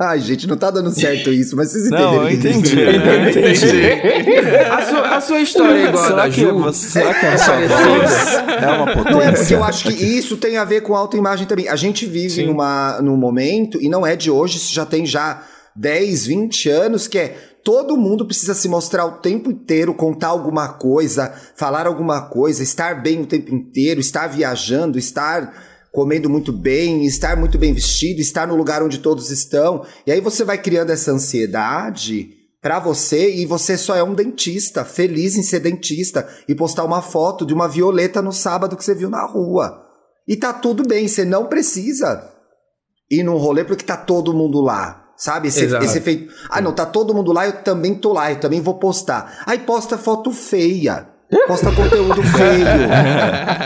[0.00, 2.12] Ai, gente, não tá dando certo isso, mas vocês entenderam.
[2.12, 2.80] Não, eu entendi.
[2.80, 4.46] Eu entendi.
[4.70, 6.58] A sua, a sua história é igual a da Será que, Ju?
[6.60, 9.54] você, será que a sua voz é uma Não é porque potência?
[9.56, 11.68] eu acho que isso tem a ver com autoimagem também.
[11.68, 15.42] A gente vive numa, num momento, e não é de hoje, isso já tem já
[15.74, 20.68] 10, 20 anos, que é todo mundo precisa se mostrar o tempo inteiro, contar alguma
[20.68, 25.52] coisa, falar alguma coisa, estar bem o tempo inteiro, estar viajando, estar
[25.98, 29.84] comendo muito bem, estar muito bem vestido, estar no lugar onde todos estão.
[30.06, 32.30] E aí você vai criando essa ansiedade
[32.62, 37.02] pra você e você só é um dentista, feliz em ser dentista e postar uma
[37.02, 39.76] foto de uma violeta no sábado que você viu na rua.
[40.28, 42.32] E tá tudo bem, você não precisa
[43.10, 45.04] ir num rolê porque tá todo mundo lá.
[45.16, 45.48] Sabe?
[45.48, 46.32] Esse, esse efeito.
[46.48, 49.42] Ah, não, tá todo mundo lá, eu também tô lá, eu também vou postar.
[49.46, 51.08] Aí posta foto feia.
[51.46, 52.66] Posta conteúdo feio.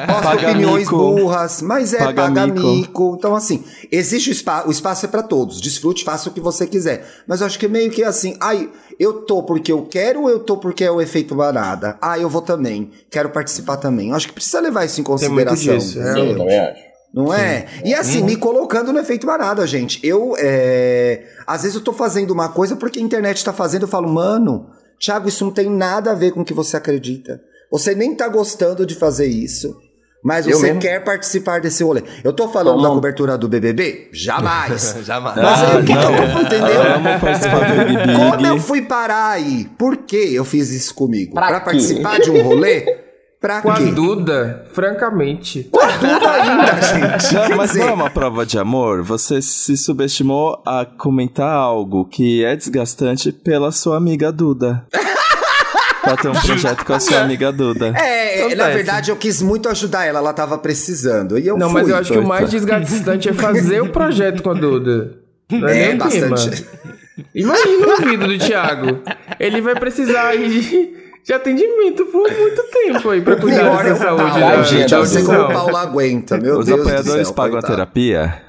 [0.06, 0.96] Posta Paga opiniões mico.
[0.96, 1.62] burras.
[1.62, 2.60] Mas é, Paga paga, mico.
[2.66, 3.14] mico.
[3.18, 4.68] Então, assim, existe o espaço.
[4.68, 5.60] O espaço é pra todos.
[5.60, 7.06] Desfrute, faça o que você quiser.
[7.26, 8.36] Mas eu acho que é meio que assim.
[8.40, 11.96] Ai, eu tô porque eu quero ou eu tô porque é o efeito manada?
[12.02, 12.90] Ah, eu vou também.
[13.10, 14.10] Quero participar também.
[14.10, 15.76] Eu acho que precisa levar isso em Tem muito consideração.
[15.78, 16.10] disso, é.
[16.10, 16.26] entendeu?
[16.32, 16.92] Eu também acho.
[17.14, 17.66] Não é?
[17.84, 20.00] E assim, me colocando no efeito manada, gente.
[20.02, 21.22] Eu, é...
[21.46, 24.70] Às vezes eu tô fazendo uma coisa porque a internet tá fazendo, eu falo, mano,
[24.98, 27.40] Thiago, isso não tem nada a ver com o que você acredita.
[27.72, 29.74] Você nem tá gostando de fazer isso.
[30.24, 30.80] Mas Eu você mesmo.
[30.80, 32.04] quer participar desse rolê.
[32.22, 32.86] Eu tô falando Como?
[32.88, 34.08] da cobertura do BBB?
[34.12, 34.96] Jamais.
[35.02, 35.34] Jamais.
[35.36, 36.14] Mas Ah, o que que não.
[36.14, 38.30] eu entendeu?
[38.30, 39.68] Como eu fui parar aí?
[39.76, 41.34] Por que eu fiz isso comigo?
[41.34, 42.84] Pra Pra, participar de um rolê?
[43.40, 43.86] Pra Com a quê?
[43.86, 45.64] Duda, francamente.
[45.64, 46.80] Tudo ainda,
[47.18, 47.34] gente.
[47.34, 49.02] Não, Quer mas dizer, não é uma prova de amor.
[49.02, 54.86] Você se subestimou a comentar algo que é desgastante pela sua amiga Duda.
[56.02, 57.92] pra ter um projeto com a sua amiga Duda.
[57.96, 58.56] É, Acontece.
[58.56, 61.38] na verdade eu quis muito ajudar ela, ela tava precisando.
[61.38, 61.80] E eu Não, fui.
[61.80, 65.14] mas eu acho que o mais desgastante é fazer o projeto com a Duda.
[65.50, 66.66] Não é, É, o bastante.
[67.34, 69.00] Imagina o ouvido do Thiago.
[69.38, 73.94] Ele vai precisar de, de atendimento por muito tempo aí pra cuidar Pior é da
[73.94, 75.60] o saúde Paulo, da, gente, da eu sei como o audição.
[75.62, 78.42] Paulo aguenta, meu Os Deus do apoiadores céu, pagam a terapia?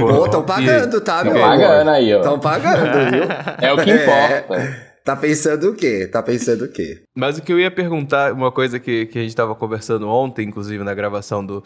[0.00, 1.58] Pô, tão pagando, tá, meu Tá amor?
[1.58, 2.20] pagando aí, ó.
[2.20, 3.24] Tão pagando, viu?
[3.60, 4.91] É o que É.
[5.04, 6.06] Tá pensando o quê?
[6.06, 7.02] Tá pensando o quê?
[7.14, 10.46] Mas o que eu ia perguntar, uma coisa que, que a gente tava conversando ontem,
[10.46, 11.62] inclusive na gravação do,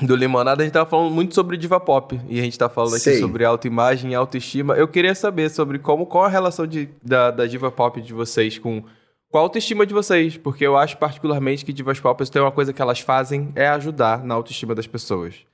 [0.00, 2.18] do Limonada, a gente tava falando muito sobre diva pop.
[2.28, 3.18] E a gente tá falando aqui Sei.
[3.18, 4.74] sobre autoimagem e autoestima.
[4.74, 8.58] Eu queria saber sobre como, qual a relação de, da, da diva pop de vocês
[8.58, 8.82] com,
[9.30, 10.38] com a autoestima de vocês.
[10.38, 14.24] Porque eu acho particularmente que divas pop tem uma coisa que elas fazem é ajudar
[14.24, 15.44] na autoestima das pessoas.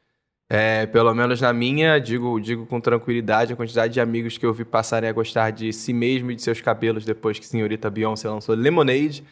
[0.51, 4.53] É, pelo menos na minha, digo, digo com tranquilidade, a quantidade de amigos que eu
[4.55, 8.29] vi passarem a gostar de si mesmo e de seus cabelos depois que senhorita Beyoncé
[8.31, 9.23] lançou Lemonade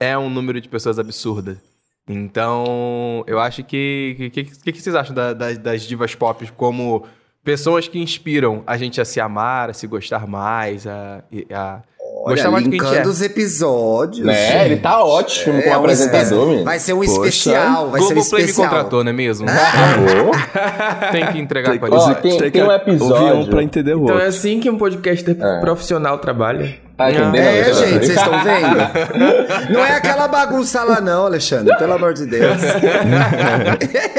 [0.00, 1.60] é um número de pessoas absurda.
[2.08, 4.16] Então, eu acho que.
[4.18, 7.06] O que, que, que vocês acham da- da- das divas pop como
[7.44, 11.82] pessoas que inspiram a gente a se amar, a se gostar mais, a, a
[12.24, 13.12] Olha, gostar mais do que a gente linkando é.
[13.12, 14.26] os episódios.
[14.26, 14.64] Né?
[14.66, 16.64] Ele tá ótimo É, como um apresentador, menino.
[16.64, 17.10] Vai ser um Poxa.
[17.12, 18.68] especial, vai ser um me especial.
[18.68, 19.46] contratou, não é mesmo?
[19.48, 20.32] Acabou.
[21.12, 22.02] Tem que entregar Tem, eles.
[22.02, 24.20] Ó, tem- tem tem um episódio- um pra entender o Então outro.
[24.20, 25.60] é assim que um podcaster É.
[25.60, 26.76] profissional trabalha.
[26.96, 27.08] Tá?
[27.10, 29.70] É, gente, vocês estão vendo?
[29.72, 32.56] Não é aquela bagunça lá não, Alexandre, pelo amor de Deus.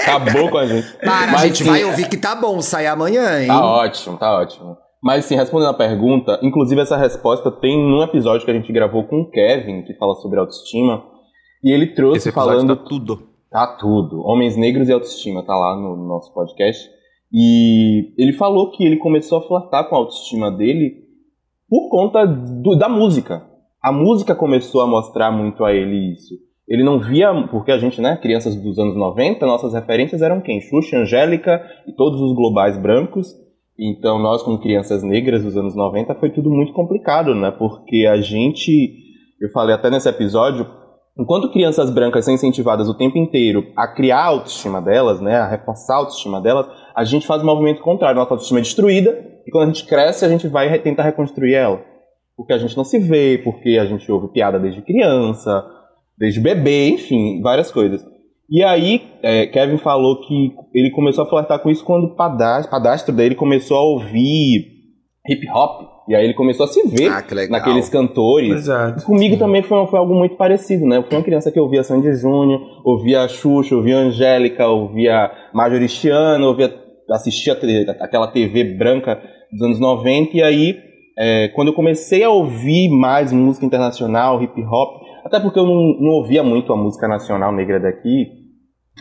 [0.01, 0.87] Acabou com a gente.
[1.03, 3.47] Para, Mas, a gente sim, vai ouvir que tá bom, sai amanhã, hein?
[3.47, 4.77] Tá ótimo, tá ótimo.
[5.01, 9.05] Mas sim, respondendo a pergunta, inclusive essa resposta tem num episódio que a gente gravou
[9.05, 11.03] com o Kevin, que fala sobre autoestima,
[11.63, 13.23] e ele trouxe Esse falando tá tudo.
[13.49, 14.21] Tá tudo.
[14.25, 16.87] Homens Negros e Autoestima, tá lá no nosso podcast.
[17.31, 21.03] E ele falou que ele começou a flertar com a autoestima dele
[21.69, 23.45] por conta do- da música.
[23.81, 26.35] A música começou a mostrar muito a ele isso.
[26.67, 30.59] Ele não via, porque a gente, né, crianças dos anos 90, nossas referências eram quem?
[30.61, 33.33] Xuxa, Angélica e todos os globais brancos.
[33.79, 37.49] Então nós, como crianças negras dos anos 90, foi tudo muito complicado, né?
[37.51, 38.93] Porque a gente,
[39.41, 40.67] eu falei até nesse episódio,
[41.19, 45.49] Enquanto crianças brancas são incentivadas o tempo inteiro a criar a autoestima delas, né, a
[45.49, 46.65] reforçar a autoestima delas,
[46.95, 48.17] a gente faz o movimento contrário.
[48.17, 51.83] Nossa autoestima é destruída e quando a gente cresce, a gente vai tentar reconstruir ela.
[52.37, 55.65] Porque a gente não se vê, porque a gente ouve piada desde criança,
[56.17, 58.01] desde bebê, enfim, várias coisas.
[58.51, 62.71] E aí, é, Kevin falou que ele começou a flertar com isso quando o padastro,
[62.71, 64.65] padastro dele começou a ouvir
[65.27, 65.99] hip hop.
[66.07, 68.51] E aí ele começou a se ver Ah, naqueles cantores.
[68.51, 69.05] Exato.
[69.05, 70.97] Comigo também foi, foi algo muito parecido, né?
[70.97, 75.31] Eu fui uma criança que ouvia Sandy Júnior, ouvia a Xuxa, ouvia a Angélica, ouvia
[75.53, 76.73] Marjorie Chiano, ouvia,
[77.11, 77.53] assistia
[77.99, 80.77] aquela TV branca dos anos 90, e aí,
[81.17, 85.95] é, quando eu comecei a ouvir mais música internacional, hip hop, até porque eu não,
[85.99, 88.38] não ouvia muito a música nacional negra daqui,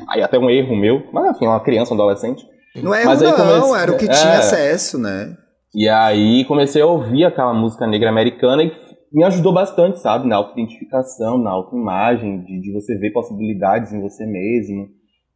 [0.08, 2.44] aí até um erro meu, mas enfim, uma criança, um adolescente,
[2.76, 4.08] Não é aí não, comece- era o que é.
[4.08, 5.36] tinha acesso, né?
[5.74, 8.72] E aí comecei a ouvir aquela música negra americana e
[9.12, 10.26] me ajudou bastante, sabe?
[10.28, 14.88] Na autoidentificação, na autoimagem, de, de você ver possibilidades em você mesmo.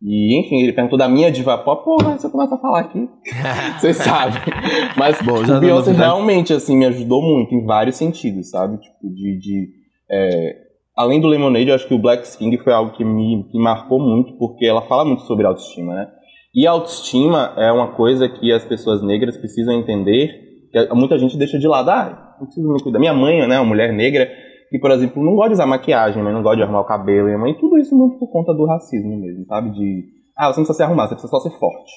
[0.04, 3.08] E, enfim, ele perguntou da minha diva pop, porra, você começa a falar aqui.
[3.78, 4.40] Vocês sabem.
[4.96, 8.78] Mas Bom, já o Beyoncé realmente, assim, me ajudou muito em vários sentidos, sabe?
[8.78, 9.38] Tipo, de...
[9.38, 9.68] de
[10.10, 10.56] é,
[10.96, 14.36] Além do Lemonade, eu acho que o Black King foi algo que me, marcou muito,
[14.36, 16.08] porque ela fala muito sobre autoestima, né?
[16.54, 20.28] E autoestima é uma coisa que as pessoas negras precisam entender,
[20.70, 21.90] que muita gente deixa de lado.
[21.90, 22.98] Ah, não preciso me cuidar.
[22.98, 24.30] Minha mãe, né, uma mulher negra,
[24.70, 27.26] que, por exemplo, não gosta de usar maquiagem, não gosta de arrumar o cabelo.
[27.26, 29.70] Minha mãe, tudo isso muito por conta do racismo mesmo, sabe?
[29.70, 30.04] De,
[30.36, 31.92] ah, você não precisa se arrumar, você precisa só ser forte.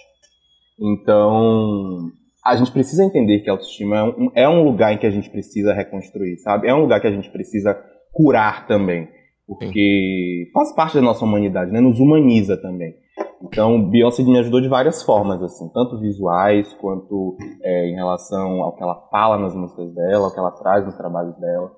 [0.80, 2.12] Então,
[2.46, 5.12] a gente precisa entender que a autoestima é um, é um lugar em que a
[5.12, 6.68] gente precisa reconstruir, sabe?
[6.68, 7.78] É um lugar que a gente precisa
[8.16, 9.08] curar também.
[9.48, 11.80] Porque faz parte da nossa humanidade, né?
[11.80, 12.96] Nos humaniza também.
[13.44, 18.76] Então, Beyoncé me ajudou de várias formas, assim, tanto visuais quanto é, em relação ao
[18.76, 21.70] que ela fala nas músicas dela, ao que ela traz nos trabalhos dela.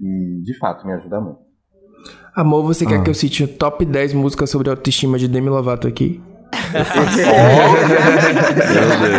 [0.00, 1.40] E, de fato, me ajuda muito.
[2.34, 2.88] Amor, você Ah.
[2.88, 6.22] quer que eu cite o top 10 músicas sobre autoestima de Demi Lovato aqui?
[6.72, 6.84] Meu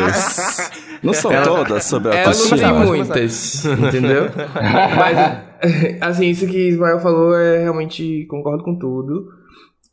[0.05, 0.71] Deus.
[1.03, 2.57] Não são todas sobre a Ela não autoestima?
[2.57, 4.23] tem mas- muitas, entendeu?
[4.97, 5.37] Mas,
[6.01, 9.27] assim, isso que Ismael falou, é realmente concordo com tudo.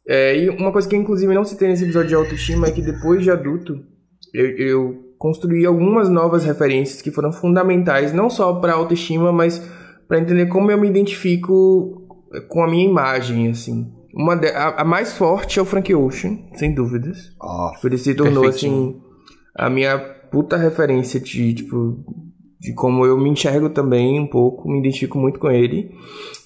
[0.07, 3.23] É, e uma coisa que inclusive, não citei nesse episódio de autoestima é que depois
[3.23, 3.79] de adulto,
[4.33, 9.59] eu, eu construí algumas novas referências que foram fundamentais, não só para autoestima, mas
[10.07, 12.07] para entender como eu me identifico
[12.49, 13.93] com a minha imagem, assim.
[14.15, 17.35] Uma de- a, a mais forte é o Frank Ocean, sem dúvidas.
[17.41, 19.01] Ó, Tipo, ele se tornou, assim,
[19.55, 19.99] a minha
[20.31, 21.99] puta referência de, tipo,
[22.61, 25.91] de como eu me enxergo também um pouco, me identifico muito com ele.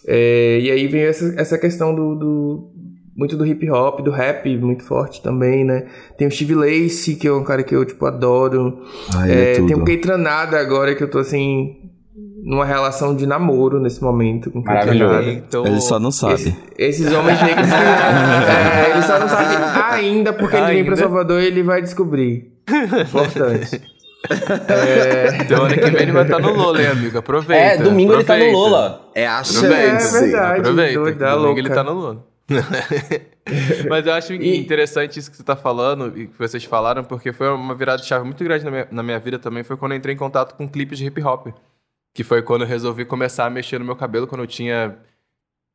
[0.07, 2.71] É, e aí vem essa, essa questão do, do-
[3.17, 5.87] muito do hip hop, do rap, muito forte também, né?
[6.19, 8.81] Tem o Steve Lacy, que é um cara que eu, tipo, adoro.
[9.25, 11.77] Ele é É, tem o Keitranada agora, que eu tô, assim,
[12.43, 15.15] numa relação de namoro nesse momento com o Maravilhoso.
[15.15, 15.45] Keitranada.
[15.47, 16.35] Então, Ele só não sabe.
[16.35, 17.75] Esse- esses homens negros que.
[18.89, 19.55] é, ele só não sabe
[19.95, 20.97] ainda, porque ele vem pra Ainda?
[21.07, 22.51] Salvador e ele vai descobrir.
[23.09, 23.81] Importante.
[25.45, 27.19] então ano que vem ele vai estar no Lola, hein, amigo?
[27.19, 27.63] Aproveita.
[27.63, 28.59] É, domingo ele tá no aproveita.
[28.69, 29.11] Lola.
[29.15, 30.01] é a Aproveita.
[30.01, 30.17] chance.
[30.17, 30.61] É verdade.
[30.61, 31.61] Aproveita, doida, domingo louca.
[31.61, 32.27] ele tá no Lola.
[33.89, 37.33] Mas eu acho E- interessante isso que você tá falando e que vocês falaram, porque
[37.33, 39.93] foi uma virada de chave muito grande na minha, na minha vida também, foi quando
[39.93, 41.49] eu entrei em contato com clipes de hip hop.
[42.15, 44.97] Que foi quando eu resolvi começar a mexer no meu cabelo quando eu tinha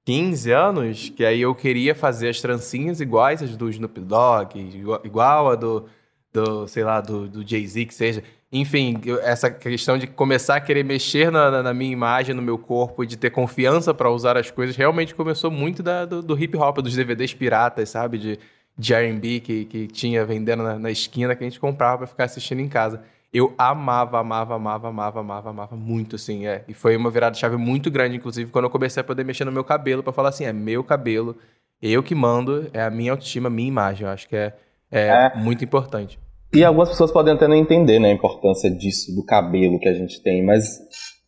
[0.05, 5.01] 15 anos, que aí eu queria fazer as trancinhas iguais as do Snoop Dogg, igual,
[5.03, 5.85] igual a do,
[6.33, 8.23] do sei lá, do, do Jay-Z, que seja.
[8.51, 12.41] Enfim, eu- essa questão de começar a querer mexer na, na- na minha imagem, no
[12.41, 16.37] meu corpo, de ter confiança pra usar as coisas, realmente começou muito da- do, do
[16.41, 18.17] hip hop, dos DVDs piratas, sabe?
[18.17, 18.39] De,
[18.77, 22.23] de R&B que, que tinha vendendo na, na esquina, que a gente comprava pra ficar
[22.25, 23.01] assistindo em casa.
[23.33, 26.63] Eu amava, amava, amava, amava, amava, amava muito, assim, é.
[26.67, 29.43] E foi uma virada de chave muito grande, inclusive, quando eu comecei a poder mexer
[29.43, 31.35] no meu cabelo, pra falar assim, é meu cabelo,
[31.81, 34.07] eu que mando, é a minha autoestima, minha imagem.
[34.07, 34.55] Eu acho que é,
[34.91, 35.31] é, É.
[35.37, 36.19] muito importante.
[36.53, 39.93] E algumas pessoas podem até não entender né, a importância disso, do cabelo que a
[39.93, 40.79] gente tem, mas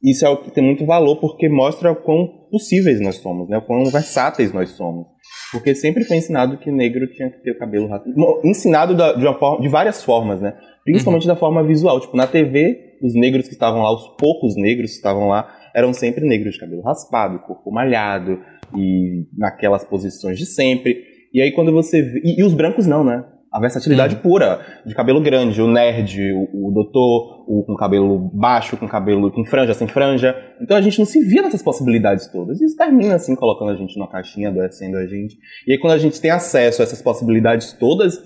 [0.02, 3.58] isso é o que tem muito valor porque mostra o quão possíveis nós somos, né?
[3.58, 5.08] O quão versáteis nós somos.
[5.52, 8.16] Porque sempre foi ensinado que negro tinha que ter o cabelo raspado.
[8.46, 10.54] Ensinado da- de, uma forma, de várias formas, né?
[10.86, 12.00] Principalmente da forma visual.
[12.00, 15.92] Tipo, na TV, os negros que estavam lá, os poucos negros que estavam lá, eram
[15.94, 18.40] sempre negros de cabelo raspado, corpo malhado,
[18.76, 20.96] e naquelas posições de sempre.
[21.34, 22.22] E aí quando você vê...
[22.24, 23.24] E, e os brancos não, né?
[23.52, 28.78] A versatilidade pura, de cabelo grande, o nerd, o, o doutor, o com cabelo baixo,
[28.78, 30.36] com cabelo com franja, sem franja.
[30.62, 32.62] Então a gente não se via nessas possibilidades todas.
[32.62, 35.36] E isso termina assim, colocando a gente numa caixinha, adoecendo a gente.
[35.68, 38.22] E aí quando a gente tem acesso a essas possibilidades todas,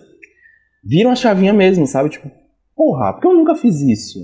[0.84, 2.10] vira uma chavinha mesmo, sabe?
[2.10, 2.30] Tipo,
[2.76, 4.20] porra, por que eu nunca fiz isso?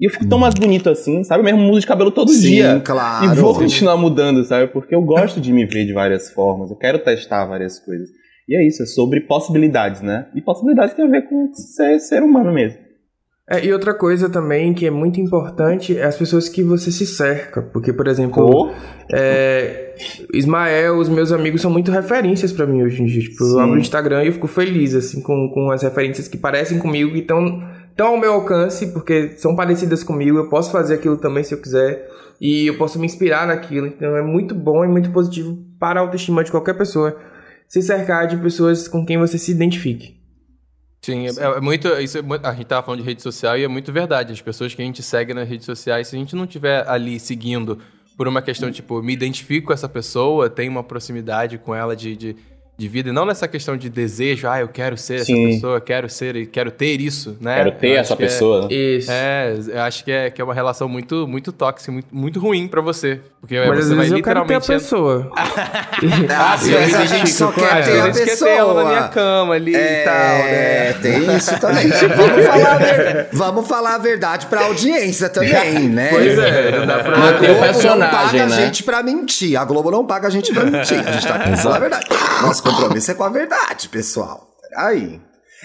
[0.00, 1.42] E eu fico tão mais bonito assim, sabe?
[1.42, 2.80] Mesmo mudo de cabelo todo Sim, dia.
[2.84, 3.26] claro.
[3.26, 4.68] E vou continuar mudando, sabe?
[4.72, 8.08] Porque eu gosto de me ver de várias formas, eu quero testar várias coisas.
[8.48, 10.26] E é isso, é sobre possibilidades, né?
[10.34, 12.84] E possibilidades tem a ver com ser ser humano mesmo.
[13.48, 17.04] É, e outra coisa também que é muito importante é as pessoas que você se
[17.04, 17.60] cerca.
[17.60, 18.72] Porque, por exemplo, Ou,
[19.12, 19.94] é,
[20.32, 23.20] Ismael, os meus amigos são muito referências pra mim hoje em dia.
[23.20, 26.38] Tipo, eu abro o Instagram e eu fico feliz, assim, com, com as referências que
[26.38, 27.62] parecem comigo e estão
[27.94, 30.38] tão ao meu alcance, porque são parecidas comigo.
[30.38, 32.08] Eu posso fazer aquilo também se eu quiser.
[32.40, 33.86] E eu posso me inspirar naquilo.
[33.86, 37.14] Então é muito bom e muito positivo para a autoestima de qualquer pessoa
[37.74, 40.14] se cercar de pessoas com quem você se identifique.
[41.04, 41.88] Sim, é, é muito.
[42.00, 44.32] Isso é a gente tava falando de rede social e é muito verdade.
[44.32, 47.18] As pessoas que a gente segue nas redes sociais, se a gente não tiver ali
[47.18, 47.78] seguindo
[48.16, 52.14] por uma questão, tipo, me identifico com essa pessoa, tenho uma proximidade com ela de,
[52.16, 52.36] de,
[52.78, 55.46] de vida, e não nessa questão de desejo, ah, eu quero ser essa Sim.
[55.46, 57.56] pessoa, quero ser, quero ter isso, né?
[57.56, 58.68] quero ter Eu essa é- pessoa.
[58.68, 58.72] né?
[58.72, 59.10] Isso.
[59.10, 62.68] É, eu acho que é, que é uma relação muito, muito tóxica, muito, muito ruim
[62.68, 63.20] pra você.
[63.44, 65.30] Porque Mas às você vai vezes eu quero ter a pessoa.
[66.54, 69.08] Às vezes a gente só quer ter a ter ela na minha pessoa.
[69.14, 70.88] cama ali e tal, né?
[70.88, 71.88] É, tem isso também.
[72.16, 76.08] Vamos falar, a ver- vamos falar a verdade pra audiência também, né?
[76.10, 78.56] Pois é, não dá pra- A Globo não personagem, paga a né?
[78.56, 79.56] gente pra mentir.
[79.60, 80.98] A Globo não paga a gente pra mentir.
[81.06, 82.06] A gente tá aqui pra falar a verdade.
[82.42, 84.48] Nosso compromisso é com a verdade, pessoal.
[84.76, 85.20] Aí.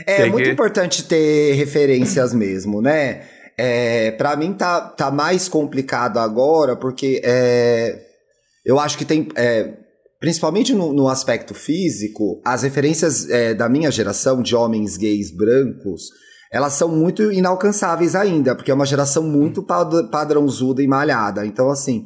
[0.05, 3.21] É Tem muito que- importante ter referências mesmo, né?
[3.61, 8.01] É, para mim tá, tá mais complicado agora, porque é,
[8.65, 9.27] eu acho que tem.
[9.35, 9.73] é,
[10.17, 16.03] principalmente no, no aspecto físico, as referências é, da minha geração, de homens gays brancos,
[16.53, 21.45] elas são muito inalcançáveis ainda, porque é uma geração muito pad- padrãozuda e malhada.
[21.45, 22.05] Então, assim,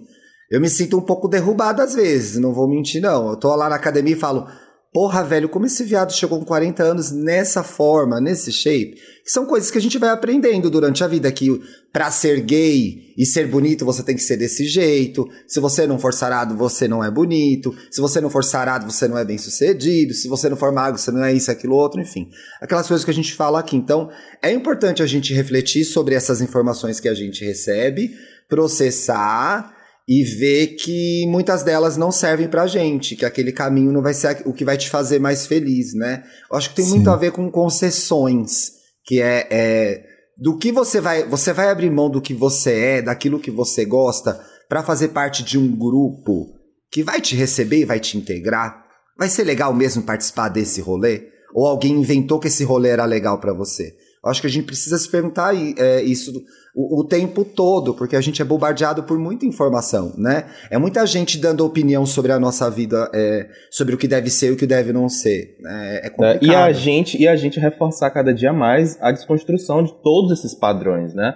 [0.50, 3.30] eu me sinto um pouco derrubado às vezes, não vou mentir, não.
[3.30, 4.48] Eu tô lá na academia e falo,
[4.94, 9.02] porra, velho, como esse viado chegou com 40 anos nessa forma, nesse shape?
[9.24, 11.50] Que são coisas que a gente vai aprendendo durante a vida, que
[11.92, 15.28] pra ser gay e ser bonito, você tem que ser desse jeito.
[15.48, 17.76] Se você não for sarado, você não é bonito.
[17.90, 20.14] Se você não for sarado, você não é bem sucedido.
[20.14, 22.30] Se você não for magro, você não é isso, aquilo, outro, enfim.
[22.62, 23.76] Aquelas coisas que a gente fala aqui.
[23.76, 24.10] Então,
[24.42, 28.12] é importante a gente refletir sobre essas informações que a gente recebe,
[28.48, 34.14] processar e ver que muitas delas não servem pra gente, que aquele caminho não vai
[34.14, 36.24] ser o que vai te fazer mais feliz, né?
[36.52, 36.96] Eu acho que tem Sim.
[36.96, 38.72] muito a ver com concessões,
[39.06, 40.04] que é, é
[40.38, 43.86] do que você vai, você vai abrir mão do que você é, daquilo que você
[43.86, 46.48] gosta, pra fazer parte de um grupo
[46.92, 48.84] que vai te receber e vai te integrar.
[49.18, 51.30] Vai ser legal mesmo participar desse rolê?
[51.54, 53.94] Ou alguém inventou que esse rolê era legal pra você?
[54.24, 56.34] Eu acho que a gente precisa se perguntar é, isso
[56.76, 60.46] o, o tempo todo, porque a gente é bombardeado por muita informação, né?
[60.72, 64.48] É muita gente dando opinião sobre a nossa vida, é, sobre o que deve ser
[64.48, 65.56] e o que deve não ser.
[65.62, 66.00] né?
[66.04, 66.44] É, É, complicado.
[66.46, 70.56] e a gente e a gente reforçar cada dia mais a desconstrução de todos esses
[70.58, 71.36] padrões, né?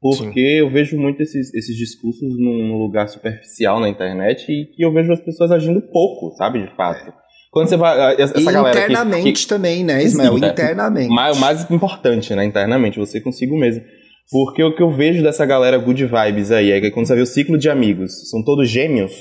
[0.00, 4.92] Porque eu vejo muito esses, esses discursos num, lugar superficial na internet e que eu
[4.92, 7.12] vejo as pessoas agindo pouco, sabe, de fato.
[7.50, 8.20] Quando você vai.
[8.20, 10.38] Essa E galera que- internamente que, também, né, Ismael?
[10.38, 10.48] Sim, é.
[10.48, 11.08] internamente.
[11.08, 13.82] mais, o mais importante, né, internamente, você consigo mesmo.
[14.30, 17.20] Porque o que eu vejo dessa galera good vibes aí é que quando você vê
[17.22, 19.12] o ciclo de amigos, são todos gêmeos,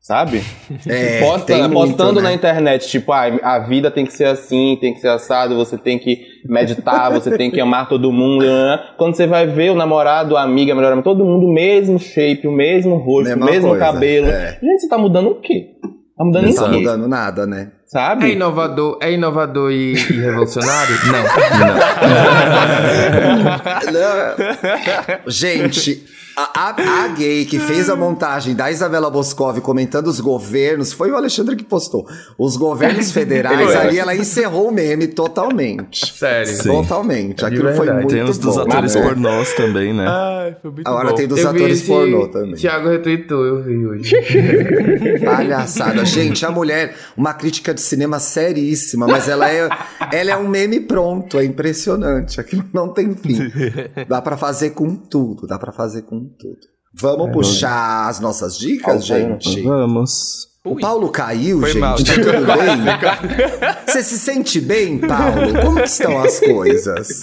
[0.00, 0.40] sabe?
[0.88, 2.28] É, Posta- muito, postando né?
[2.28, 5.76] na internet, tipo, ah, a vida tem que ser assim, tem que ser assado, você
[5.76, 6.18] tem que
[6.48, 8.44] meditar, você tem que amar todo mundo.
[8.44, 8.78] né?
[8.96, 12.46] Quando você vai ver o namorado, a amiga, a melhor amiga, todo mundo mesmo shape,
[12.46, 14.26] o mesmo rosto, o mesmo coisa, cabelo.
[14.28, 14.58] é.
[14.62, 15.70] Gente, você tá mudando o quê?
[16.16, 17.72] Tá mudando Não tá mudando nada, né?
[17.92, 18.26] Sabe?
[18.26, 20.96] É inovador, é inovador e, e revolucionário?
[21.06, 21.22] Não.
[23.92, 25.20] Não.
[25.30, 26.04] Gente,
[26.36, 31.10] a, a- a gay que fez a montagem da Isabela Boscov comentando os governos, foi
[31.10, 32.06] o Alexandre que postou.
[32.38, 36.10] Os governos federais, ali ela encerrou o meme totalmente.
[36.14, 36.46] Sério.
[36.46, 36.70] Sim.
[36.70, 37.44] Totalmente.
[37.44, 38.62] É Aquilo foi muito Tem os dos bom.
[38.62, 40.06] atores Mas- pornôs também, né?
[40.08, 41.14] Ai, foi muito Agora bom.
[41.16, 42.54] tem dos eu vi atores esse pornô também.
[42.54, 44.16] Thiago retweetou, eu vi hoje.
[45.22, 46.02] Palhaçada.
[46.06, 49.68] Gente, a mulher, uma crítica de cinema seríssima, mas ela é,
[50.12, 52.40] ela é um meme pronto, é impressionante.
[52.40, 53.38] Aquilo não tem fim.
[54.08, 56.58] Dá pra fazer com tudo, dá pra fazer com tudo.
[56.94, 59.62] Vamos puxar as nossas dicas, gente?
[59.62, 60.50] Vamos.
[60.64, 61.80] O Paulo caiu, Foi gente.
[61.80, 61.96] mal.
[61.96, 63.84] Tá tudo bem?
[63.86, 65.60] Você se sente bem, Paulo?
[65.60, 67.20] Como que estão as coisas?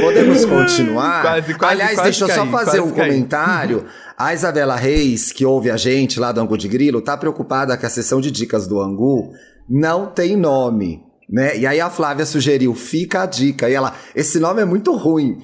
[0.00, 1.22] Podemos continuar?
[1.22, 3.10] Quase, quase, Aliás, quase deixa eu só fazer quase um caí.
[3.10, 3.84] comentário.
[4.16, 7.86] A Isabela Reis, que ouve a gente lá do Angu de Grilo, tá preocupada que
[7.86, 9.32] a sessão de dicas do Angu
[9.68, 11.02] não tem nome.
[11.30, 11.56] Né?
[11.56, 13.70] E aí a Flávia sugeriu, fica a dica.
[13.70, 15.38] E ela, esse nome é muito ruim.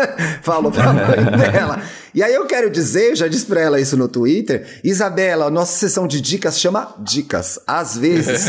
[0.40, 1.04] Falou pra mãe
[1.52, 1.82] dela.
[2.14, 6.06] E aí eu quero dizer, já disse pra ela isso no Twitter, Isabela, nossa sessão
[6.06, 7.58] de dicas chama Dicas.
[7.66, 8.48] Às vezes,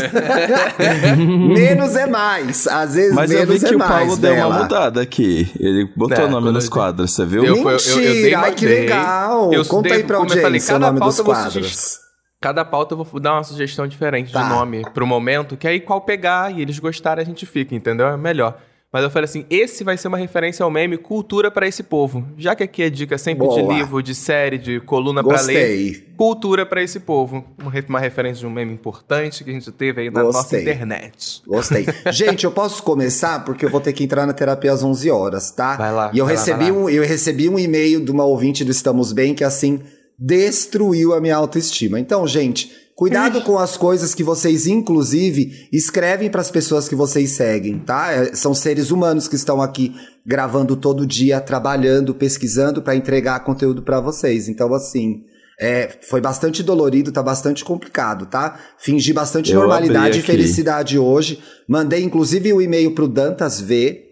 [1.18, 2.66] menos é mais.
[2.66, 5.50] Às vezes, Mas eu menos vi é que o mais Paulo deu uma mudada aqui.
[5.60, 7.44] Ele botou É, o nome quando nos eu- quadros, você viu?
[7.44, 8.38] Eu- eu- eu- eu dei Mentira!
[8.38, 9.52] Ai, que legal!
[9.52, 12.05] Eu Conta dei- aí pra eu audiência o nome dos eu quadros.
[12.46, 14.42] Cada pauta eu vou dar uma sugestão diferente Tá.
[14.44, 18.06] de nome pro momento, que aí qual pegar e eles gostarem a gente fica, entendeu?
[18.06, 18.56] É melhor.
[18.92, 22.24] Mas eu falei assim, esse vai ser uma referência ao meme Cultura pra esse povo.
[22.38, 23.74] Já que aqui é dica sempre de Boa.
[23.74, 25.54] livro, de série, de coluna pra ler.
[25.92, 26.06] Gostei.
[26.16, 27.44] Cultura pra esse povo.
[27.60, 30.38] Uma, re- uma referência de um meme importante que a gente teve aí na nossa
[30.38, 30.62] Gostei.
[30.62, 31.42] internet.
[31.46, 31.84] Gostei.
[32.12, 35.50] Gente, eu posso começar porque eu vou ter que entrar na terapia às 11 horas,
[35.50, 35.76] tá?
[35.76, 36.78] Vai lá, E eu recebi lá.
[36.78, 39.80] um, eu recebi um e-mail de uma ouvinte do Estamos Bem que assim
[40.18, 42.00] destruiu a minha autoestima.
[42.00, 47.30] Então, gente, cuidado com as coisas que vocês inclusive escrevem para as pessoas que vocês
[47.32, 48.12] seguem, tá?
[48.12, 49.94] É, São seres humanos que estão aqui
[50.24, 54.48] gravando todo dia, trabalhando, pesquisando para entregar conteúdo para vocês.
[54.48, 55.24] Então, assim,
[55.60, 58.58] é, foi bastante dolorido, tá bastante complicado, tá?
[58.78, 61.42] Fingi bastante Eu normalidade e felicidade hoje.
[61.68, 64.05] Mandei inclusive o e-mail pro Dantas V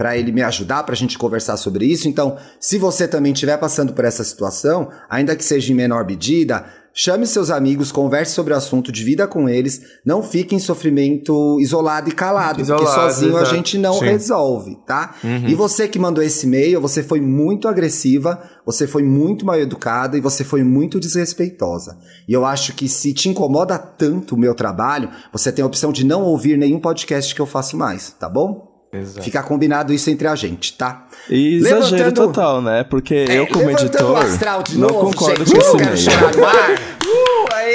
[0.00, 2.08] para ele me ajudar pra gente conversar sobre isso.
[2.08, 6.64] Então, se você também estiver passando por essa situação, ainda que seja em menor medida,
[6.94, 12.08] chame seus amigos, converse sobre o assunto, divida com eles, não fique em sofrimento isolado
[12.08, 13.54] e calado, porque Isolado, sozinho a exato.
[13.54, 14.06] gente não Sim.
[14.06, 15.16] resolve, tá?
[15.46, 20.16] E você que mandou esse e-mail, você foi muito agressiva, você foi muito mal educada
[20.16, 21.98] e você foi muito desrespeitosa.
[22.26, 25.92] E eu acho que se te incomoda tanto o meu trabalho, você tem a opção
[25.92, 28.69] de não ouvir nenhum podcast que eu faço mais, tá bom?
[28.92, 29.22] Exato.
[29.22, 31.06] Fica combinado isso entre a gente, tá?
[31.28, 32.82] E exagero Levantando- total, né?
[32.84, 35.96] Porque eu, como editor, o astral de não novo, concordo gente, com eu esse quero
[35.96, 37.00] chorar no ar.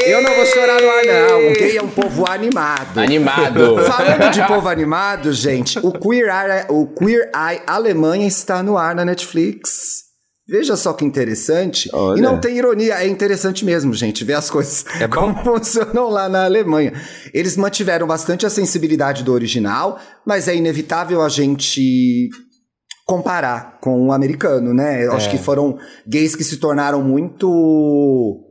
[0.06, 1.38] Eu não vou chorar no ar, não.
[1.52, 2.98] O gay é um povo animado.
[3.00, 3.78] Animado.
[3.88, 8.94] Falando de povo animado, gente, o Queer Eye, o Queer Eye Alemanha está no ar
[8.94, 10.05] na Netflix.
[10.48, 11.90] Veja só que interessante.
[11.92, 12.20] Olha.
[12.20, 16.30] E não tem ironia, é interessante mesmo, gente, ver as coisas É como funcionam lá
[16.30, 16.94] na Alemanha.
[17.34, 22.30] Eles mantiveram bastante a sensibilidade do original, mas é inevitável a gente
[23.08, 25.06] comparar com o americano, né?
[25.06, 25.32] Eu acho É.
[25.32, 25.78] que foram
[26.08, 28.42] gays que se tornaram muito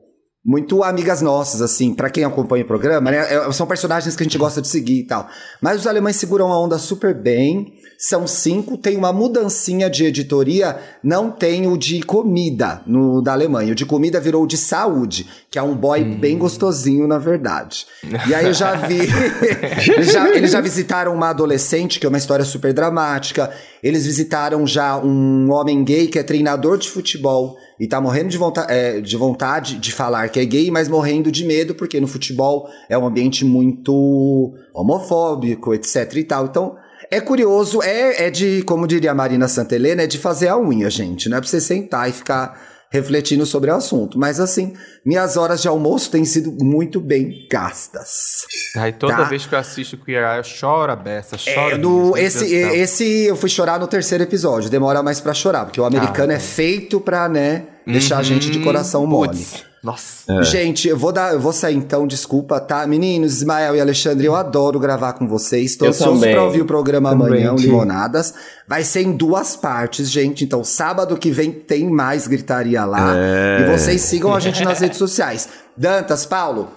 [0.45, 3.17] muito amigas nossas, assim, pra quem acompanha o programa, né?
[3.35, 5.27] É, São personagens que a gente gosta de seguir e tal.
[5.59, 7.73] Mas os alemães seguram a onda super bem.
[7.97, 13.73] São cinco, tem uma mudancinha de editoria, não tem o de comida no da Alemanha.
[13.73, 17.87] O de comida virou o de saúde, que é um boy bem gostosinho, na verdade.
[18.29, 18.99] E aí eu já vi.
[19.97, 23.51] eles, já, eles já visitaram uma adolescente, que é uma história super dramática.
[23.83, 28.39] Eles visitaram já um homem gay que é treinador de futebol e tá morrendo de,
[28.39, 32.07] vonta é, de vontade de falar que é gay, mas morrendo de medo, porque no
[32.07, 36.47] futebol é um ambiente muito homofóbico, etc e tal.
[36.47, 36.77] Então,
[37.11, 40.89] é curioso, é, é de, como diria a Marina Santelena, é de fazer a unha,
[40.89, 41.29] gente.
[41.29, 44.17] Não é pra você sentar e ficar refletindo sobre o assunto.
[44.17, 44.73] Mas assim,
[45.05, 48.45] minhas horas de almoço têm sido muito bem gastas.
[48.77, 49.25] Aí toda Tá.
[49.25, 51.75] vez que eu assisto Eye, eu choro a beça, choro.
[51.75, 54.71] É, no, esse, esse eu fui chorar no terceiro episódio.
[54.71, 58.49] Demora mais pra chorar, porque o americano Ah, é feito pra, né, deixar a gente
[58.49, 59.37] de coração mole.
[59.39, 60.43] Putz, Nossa.
[60.45, 62.87] Gente, eu vou dar, eu vou sair então, desculpa, tá?
[62.87, 65.77] Meninos, Ismael e Alexandre, eu adoro gravar com vocês.
[65.77, 67.67] Tô Eu ansioso pra ouvir o programa Também, amanhã, o sim.
[67.67, 68.33] Limonadas.
[68.67, 70.43] Vai ser em duas partes, gente.
[70.43, 73.13] Então, sábado que vem tem mais gritaria lá.
[73.15, 73.61] É.
[73.61, 75.51] E vocês sigam a gente nas redes sociais.
[75.77, 76.71] Dantas, Paulo,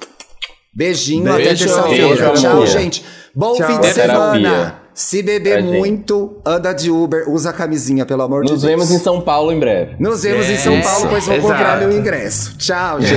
[0.74, 1.66] beijinho até Beijo.
[1.66, 2.08] terça-feira.
[2.08, 3.06] Beijo, Tchau, gente.
[3.34, 3.68] Bom Tchau.
[3.68, 4.87] fim de semana.
[4.98, 5.78] Se beber É, gente.
[5.78, 8.72] muito, anda de Uber, usa a camisinha, pelo amor de Nos Deus.
[8.74, 9.96] vemos em São Paulo em breve.
[10.00, 11.54] Nos vemos em São É, Paulo, pois vou exato.
[11.54, 12.58] comprar meu ingresso.
[12.58, 13.14] Tchau, gente.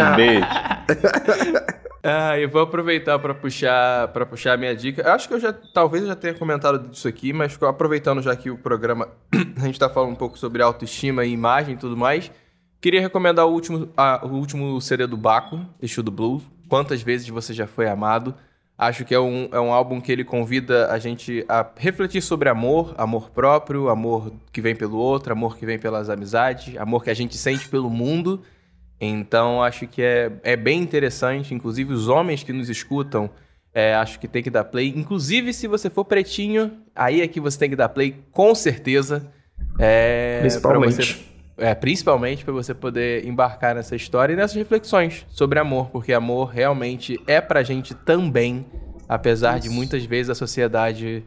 [0.00, 0.46] Um beijo.
[2.00, 5.02] Ah, eu vou aproveitar para puxar para puxar a minha dica.
[5.02, 8.34] Eu acho que eu já talvez eu já tenha comentado disso aqui, mas aproveitando já
[8.36, 9.08] que o programa
[9.56, 12.30] a gente está falando um pouco sobre autoestima e imagem e tudo mais,
[12.80, 16.44] queria recomendar o último a, o último CD do Baco, Exu do Blues.
[16.68, 18.32] Quantas vezes você já foi amado?
[18.78, 22.48] Acho que é um, é um álbum que ele convida a gente a refletir sobre
[22.48, 27.10] amor, amor próprio, amor que vem pelo outro, amor que vem pelas amizades, amor que
[27.10, 28.40] a gente sente pelo mundo.
[29.00, 31.52] Então, acho que é, é bem interessante.
[31.52, 33.28] Inclusive, os homens que nos escutam,
[33.74, 34.92] é, acho que tem que dar play.
[34.94, 39.28] Inclusive, se você for pretinho, aí é que você tem que dar play, com certeza.
[39.76, 41.27] É, Principalmente.
[41.58, 46.50] É, principalmente para você poder embarcar nessa história e nessas reflexões sobre amor, porque amor
[46.50, 48.64] realmente é pra gente também,
[49.08, 51.24] apesar de muitas vezes a sociedade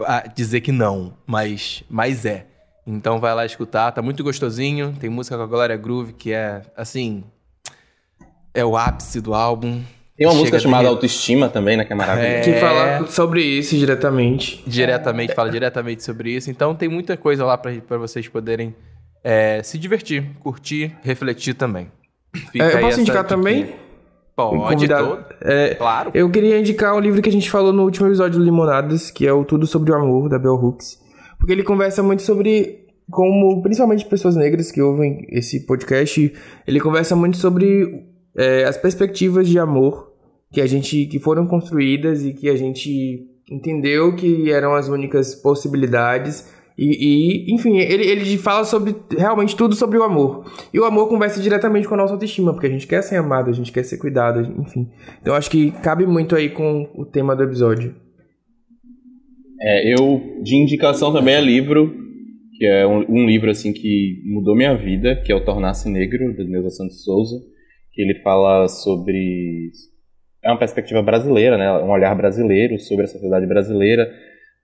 [0.00, 2.46] ah, dizer que não, mas, mas é.
[2.86, 4.96] Então vai lá escutar, tá muito gostosinho.
[4.98, 7.22] Tem música com a Glória Groove que é assim.
[8.54, 9.82] É o ápice do álbum.
[10.16, 11.84] Tem uma Chega música chamada re- Autoestima também, né?
[11.84, 12.36] Que é maravilhosa.
[12.36, 12.40] É.
[12.40, 14.62] Que fala sobre isso diretamente.
[14.66, 16.50] Diretamente, fala diretamente sobre isso.
[16.50, 18.74] Então tem muita coisa lá pra vocês poderem
[19.22, 21.90] é, se divertir, curtir, refletir também.
[22.50, 23.74] Fica É, eu posso indicar também?
[24.34, 25.24] Pode, todo.
[25.42, 26.10] É, Claro.
[26.14, 29.26] Eu queria indicar o livro que a gente falou no último episódio do Limonadas, que
[29.26, 30.98] é o Tudo Sobre o Amor, da Bell Hooks.
[31.38, 36.32] Porque ele conversa muito sobre como, principalmente pessoas negras que ouvem esse podcast,
[36.66, 38.06] ele conversa muito sobre
[38.36, 40.12] é, as perspectivas de amor
[40.50, 45.34] que a gente que foram construídas e que a gente entendeu que eram as únicas
[45.34, 46.48] possibilidades.
[46.76, 50.44] E, e, enfim, ele, ele fala sobre realmente tudo sobre o amor.
[50.72, 53.50] E o amor conversa diretamente com a nossa autoestima, porque a gente quer ser amado,
[53.50, 54.88] a gente quer ser cuidado, enfim.
[55.20, 57.94] Então acho que cabe muito aí com o tema do episódio.
[59.60, 61.94] É, eu, de indicação também é livro,
[62.58, 66.36] que é um, um livro assim que mudou minha vida, que é o Tornar-se Negro,
[66.36, 67.36] da Neuza Santos Souza,
[67.92, 69.70] que ele fala sobre...
[70.44, 71.70] É uma perspectiva brasileira, né?
[71.84, 74.10] Um olhar brasileiro sobre a sociedade brasileira,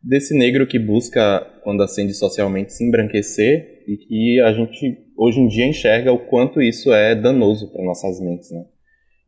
[0.03, 5.49] desse negro que busca, quando ascende socialmente, se embranquecer e que a gente, hoje em
[5.49, 8.65] dia, enxerga o quanto isso é danoso para nossas mentes, né?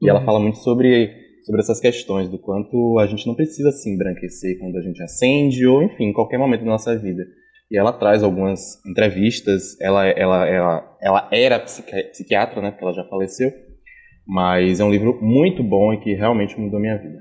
[0.03, 0.25] E ela Uhum.
[0.27, 1.11] fala muito sobre,
[1.45, 5.67] sobre essas questões, do quanto a gente não precisa se embranquecer quando a gente acende,
[5.67, 7.25] ou enfim, em qualquer momento da nossa vida.
[7.71, 12.95] E ela traz algumas entrevistas, ela, ela, ela, ela era psiqui- psiquiatra, né, porque ela
[12.95, 13.51] já faleceu,
[14.27, 17.19] mas é um livro muito bom e que realmente mudou minha vida.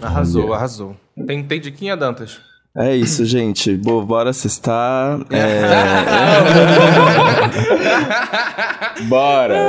[0.00, 0.96] Arrasou, arrasou.
[1.26, 2.38] Tem, tem diquinha, Dantas?
[2.78, 3.76] É isso, gente.
[3.76, 5.18] Bo- bora cestar.
[5.30, 5.62] É...
[9.08, 9.68] Bora!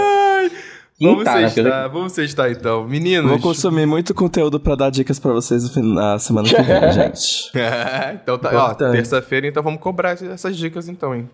[1.02, 2.86] Vamos né, sextar, vamos sextar então.
[2.86, 3.32] Meninos.
[3.32, 7.52] Vou consumir muito conteúdo pra dar dicas pra vocês na semana que vem, gente.
[8.22, 11.30] então tá, ó, terça-feira, então vamos cobrar essas dicas então, hein?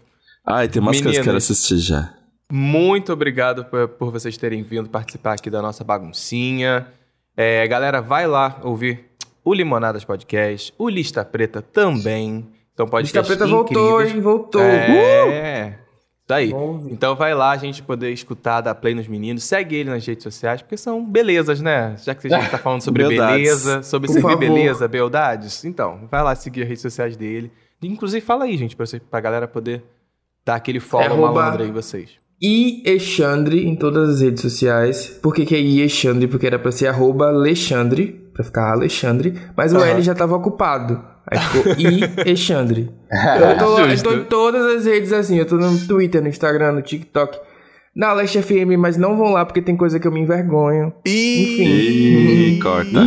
[0.46, 2.14] Ai, tem umas coisas que eu quero assistir já.
[2.52, 6.88] Muito obrigado por, por vocês terem vindo participar aqui da nossa baguncinha.
[7.36, 9.15] É, galera, vai lá ouvir
[9.46, 12.48] o Limonadas Podcast, o Lista Preta também.
[12.74, 14.20] Então pode Lista Preta voltou, hein?
[14.20, 14.62] Voltou.
[14.62, 14.66] Uh!
[14.66, 15.80] É.
[16.26, 16.52] Isso aí.
[16.52, 16.92] Ouve.
[16.92, 19.44] Então vai lá a gente poder escutar, dar play nos meninos.
[19.44, 21.96] Segue ele nas redes sociais, porque são belezas, né?
[22.04, 24.40] Já que a gente tá falando sobre beleza, sobre Por servir favor.
[24.40, 25.64] beleza, beldades.
[25.64, 27.52] Então, vai lá seguir as redes sociais dele.
[27.84, 29.84] Inclusive, fala aí, gente, pra, você, pra galera poder
[30.44, 32.10] dar aquele follow É malandro aí vocês.
[32.42, 35.08] E Exandre em todas as redes sociais.
[35.22, 36.28] Por que, que é I Exandre?
[36.28, 41.02] Porque era pra ser arroba Alexandre, pra ficar Alexandre, mas o L já tava ocupado.
[41.26, 42.92] Aí ficou I Exandre.
[43.10, 46.74] Eu tô, eu tô em todas as redes assim, eu tô no Twitter, no Instagram,
[46.74, 47.40] no TikTok,
[47.96, 50.94] na Leste FM, mas não vão lá porque tem coisa que eu me envergonho.
[51.06, 51.64] Enfim.
[52.58, 53.00] Ih, corta.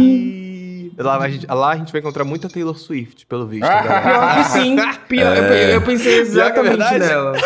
[0.98, 3.68] Lá a, gente, lá a gente vai encontrar muita Taylor Swift, pelo visto.
[3.68, 4.34] Pior galera.
[4.34, 4.76] que sim.
[5.08, 6.98] Pior, eu, eu pensei exatamente verdade?
[6.98, 7.36] nela.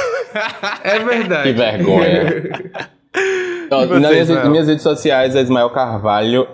[0.85, 1.43] É verdade.
[1.43, 2.51] Que vergonha.
[3.67, 6.47] Então, vocês, nas minhas, minhas redes sociais é Ismael Carvalho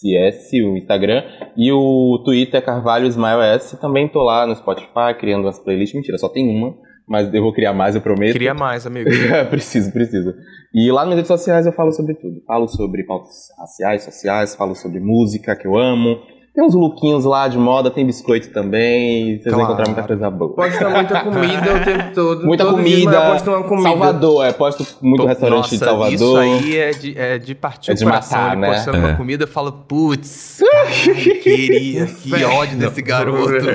[0.00, 1.22] SS, o Instagram,
[1.56, 3.78] e o Twitter é Carvalho Ismael S.
[3.80, 5.94] Também tô lá no Spotify criando umas playlists.
[5.94, 6.74] Mentira, só tem uma,
[7.06, 8.32] mas eu vou criar mais, eu prometo.
[8.32, 9.10] Queria mais, amigo.
[9.50, 10.34] preciso, preciso.
[10.72, 12.42] E lá nas redes sociais eu falo sobre tudo.
[12.46, 16.20] Falo sobre pautas raciais, sociais, falo sobre música que eu amo.
[16.52, 19.38] Tem uns lookinhos lá de moda, tem biscoito também.
[19.38, 19.72] Vocês vão Claro.
[19.72, 20.52] encontrar muita coisa boa.
[20.54, 22.44] Posta muita comida o tempo todo.
[22.46, 23.20] Muita Todo comida.
[23.30, 23.88] Posta uma comida.
[23.88, 26.12] Salvador, é, posto muito Pô, restaurante nossa, de Salvador.
[26.12, 28.38] Isso aí é de, é de partir É o de coração.
[28.38, 28.72] matar, ele né?
[28.74, 29.00] postando É.
[29.00, 30.60] uma comida, eu falo, putz,
[31.42, 33.50] queria, que ódio desse garoto.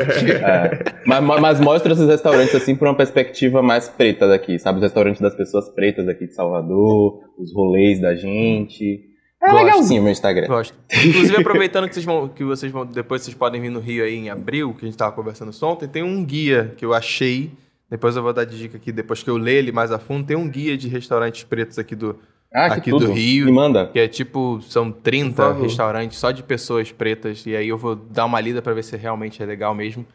[0.45, 0.83] É.
[1.05, 4.77] Mas, mas mostra esses restaurantes assim por uma perspectiva mais preta daqui, sabe?
[4.77, 9.01] Os restaurantes das pessoas pretas aqui de Salvador, os rolês da gente.
[9.47, 9.63] É Gosto.
[9.65, 10.47] legalzinho o meu Instagram.
[10.47, 10.73] Gosto.
[10.91, 14.15] Inclusive, aproveitando que vocês vão, que vocês vão, depois vocês podem vir no Rio aí
[14.15, 17.51] em abril, que a gente tava conversando isso ontem, tem um guia que eu achei,
[17.89, 20.25] depois eu vou dar de dica aqui, depois que eu ler ele mais a fundo,
[20.25, 22.17] tem um guia de restaurantes pretos aqui do,
[22.53, 23.45] Ah, que aqui do Rio.
[23.45, 23.87] Me manda.
[23.87, 25.63] Que é tipo, são 30 Por favor.
[25.63, 27.45] restaurantes só de pessoas pretas.
[27.45, 30.05] E aí eu vou dar uma lida pra ver se realmente é legal mesmo.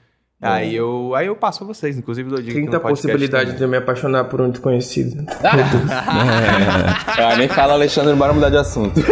[0.43, 3.57] Aí eu, aí eu passo pra vocês, inclusive do dica aqui 30 no podcast possibilidades
[3.57, 5.23] de eu me apaixonar por um desconhecido.
[5.45, 8.99] Ah, nem fala, Alexandre, bora mudar de assunto.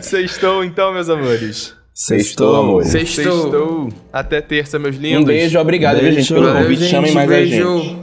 [0.00, 1.74] Sextou então, meus amores.
[1.92, 2.88] Sextou, amores.
[2.88, 3.42] Sextou.
[3.42, 3.88] Sextou.
[4.12, 5.22] Até terça, meus lindos.
[5.22, 6.34] Um beijo, obrigado, viu, gente, Beijo.
[6.34, 6.84] pelo convite.
[6.84, 7.98] Chamem mais a gente.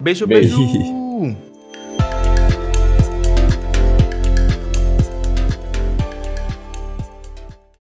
[0.00, 0.56] Beijo, Beijo.
[0.56, 1.36] beijo.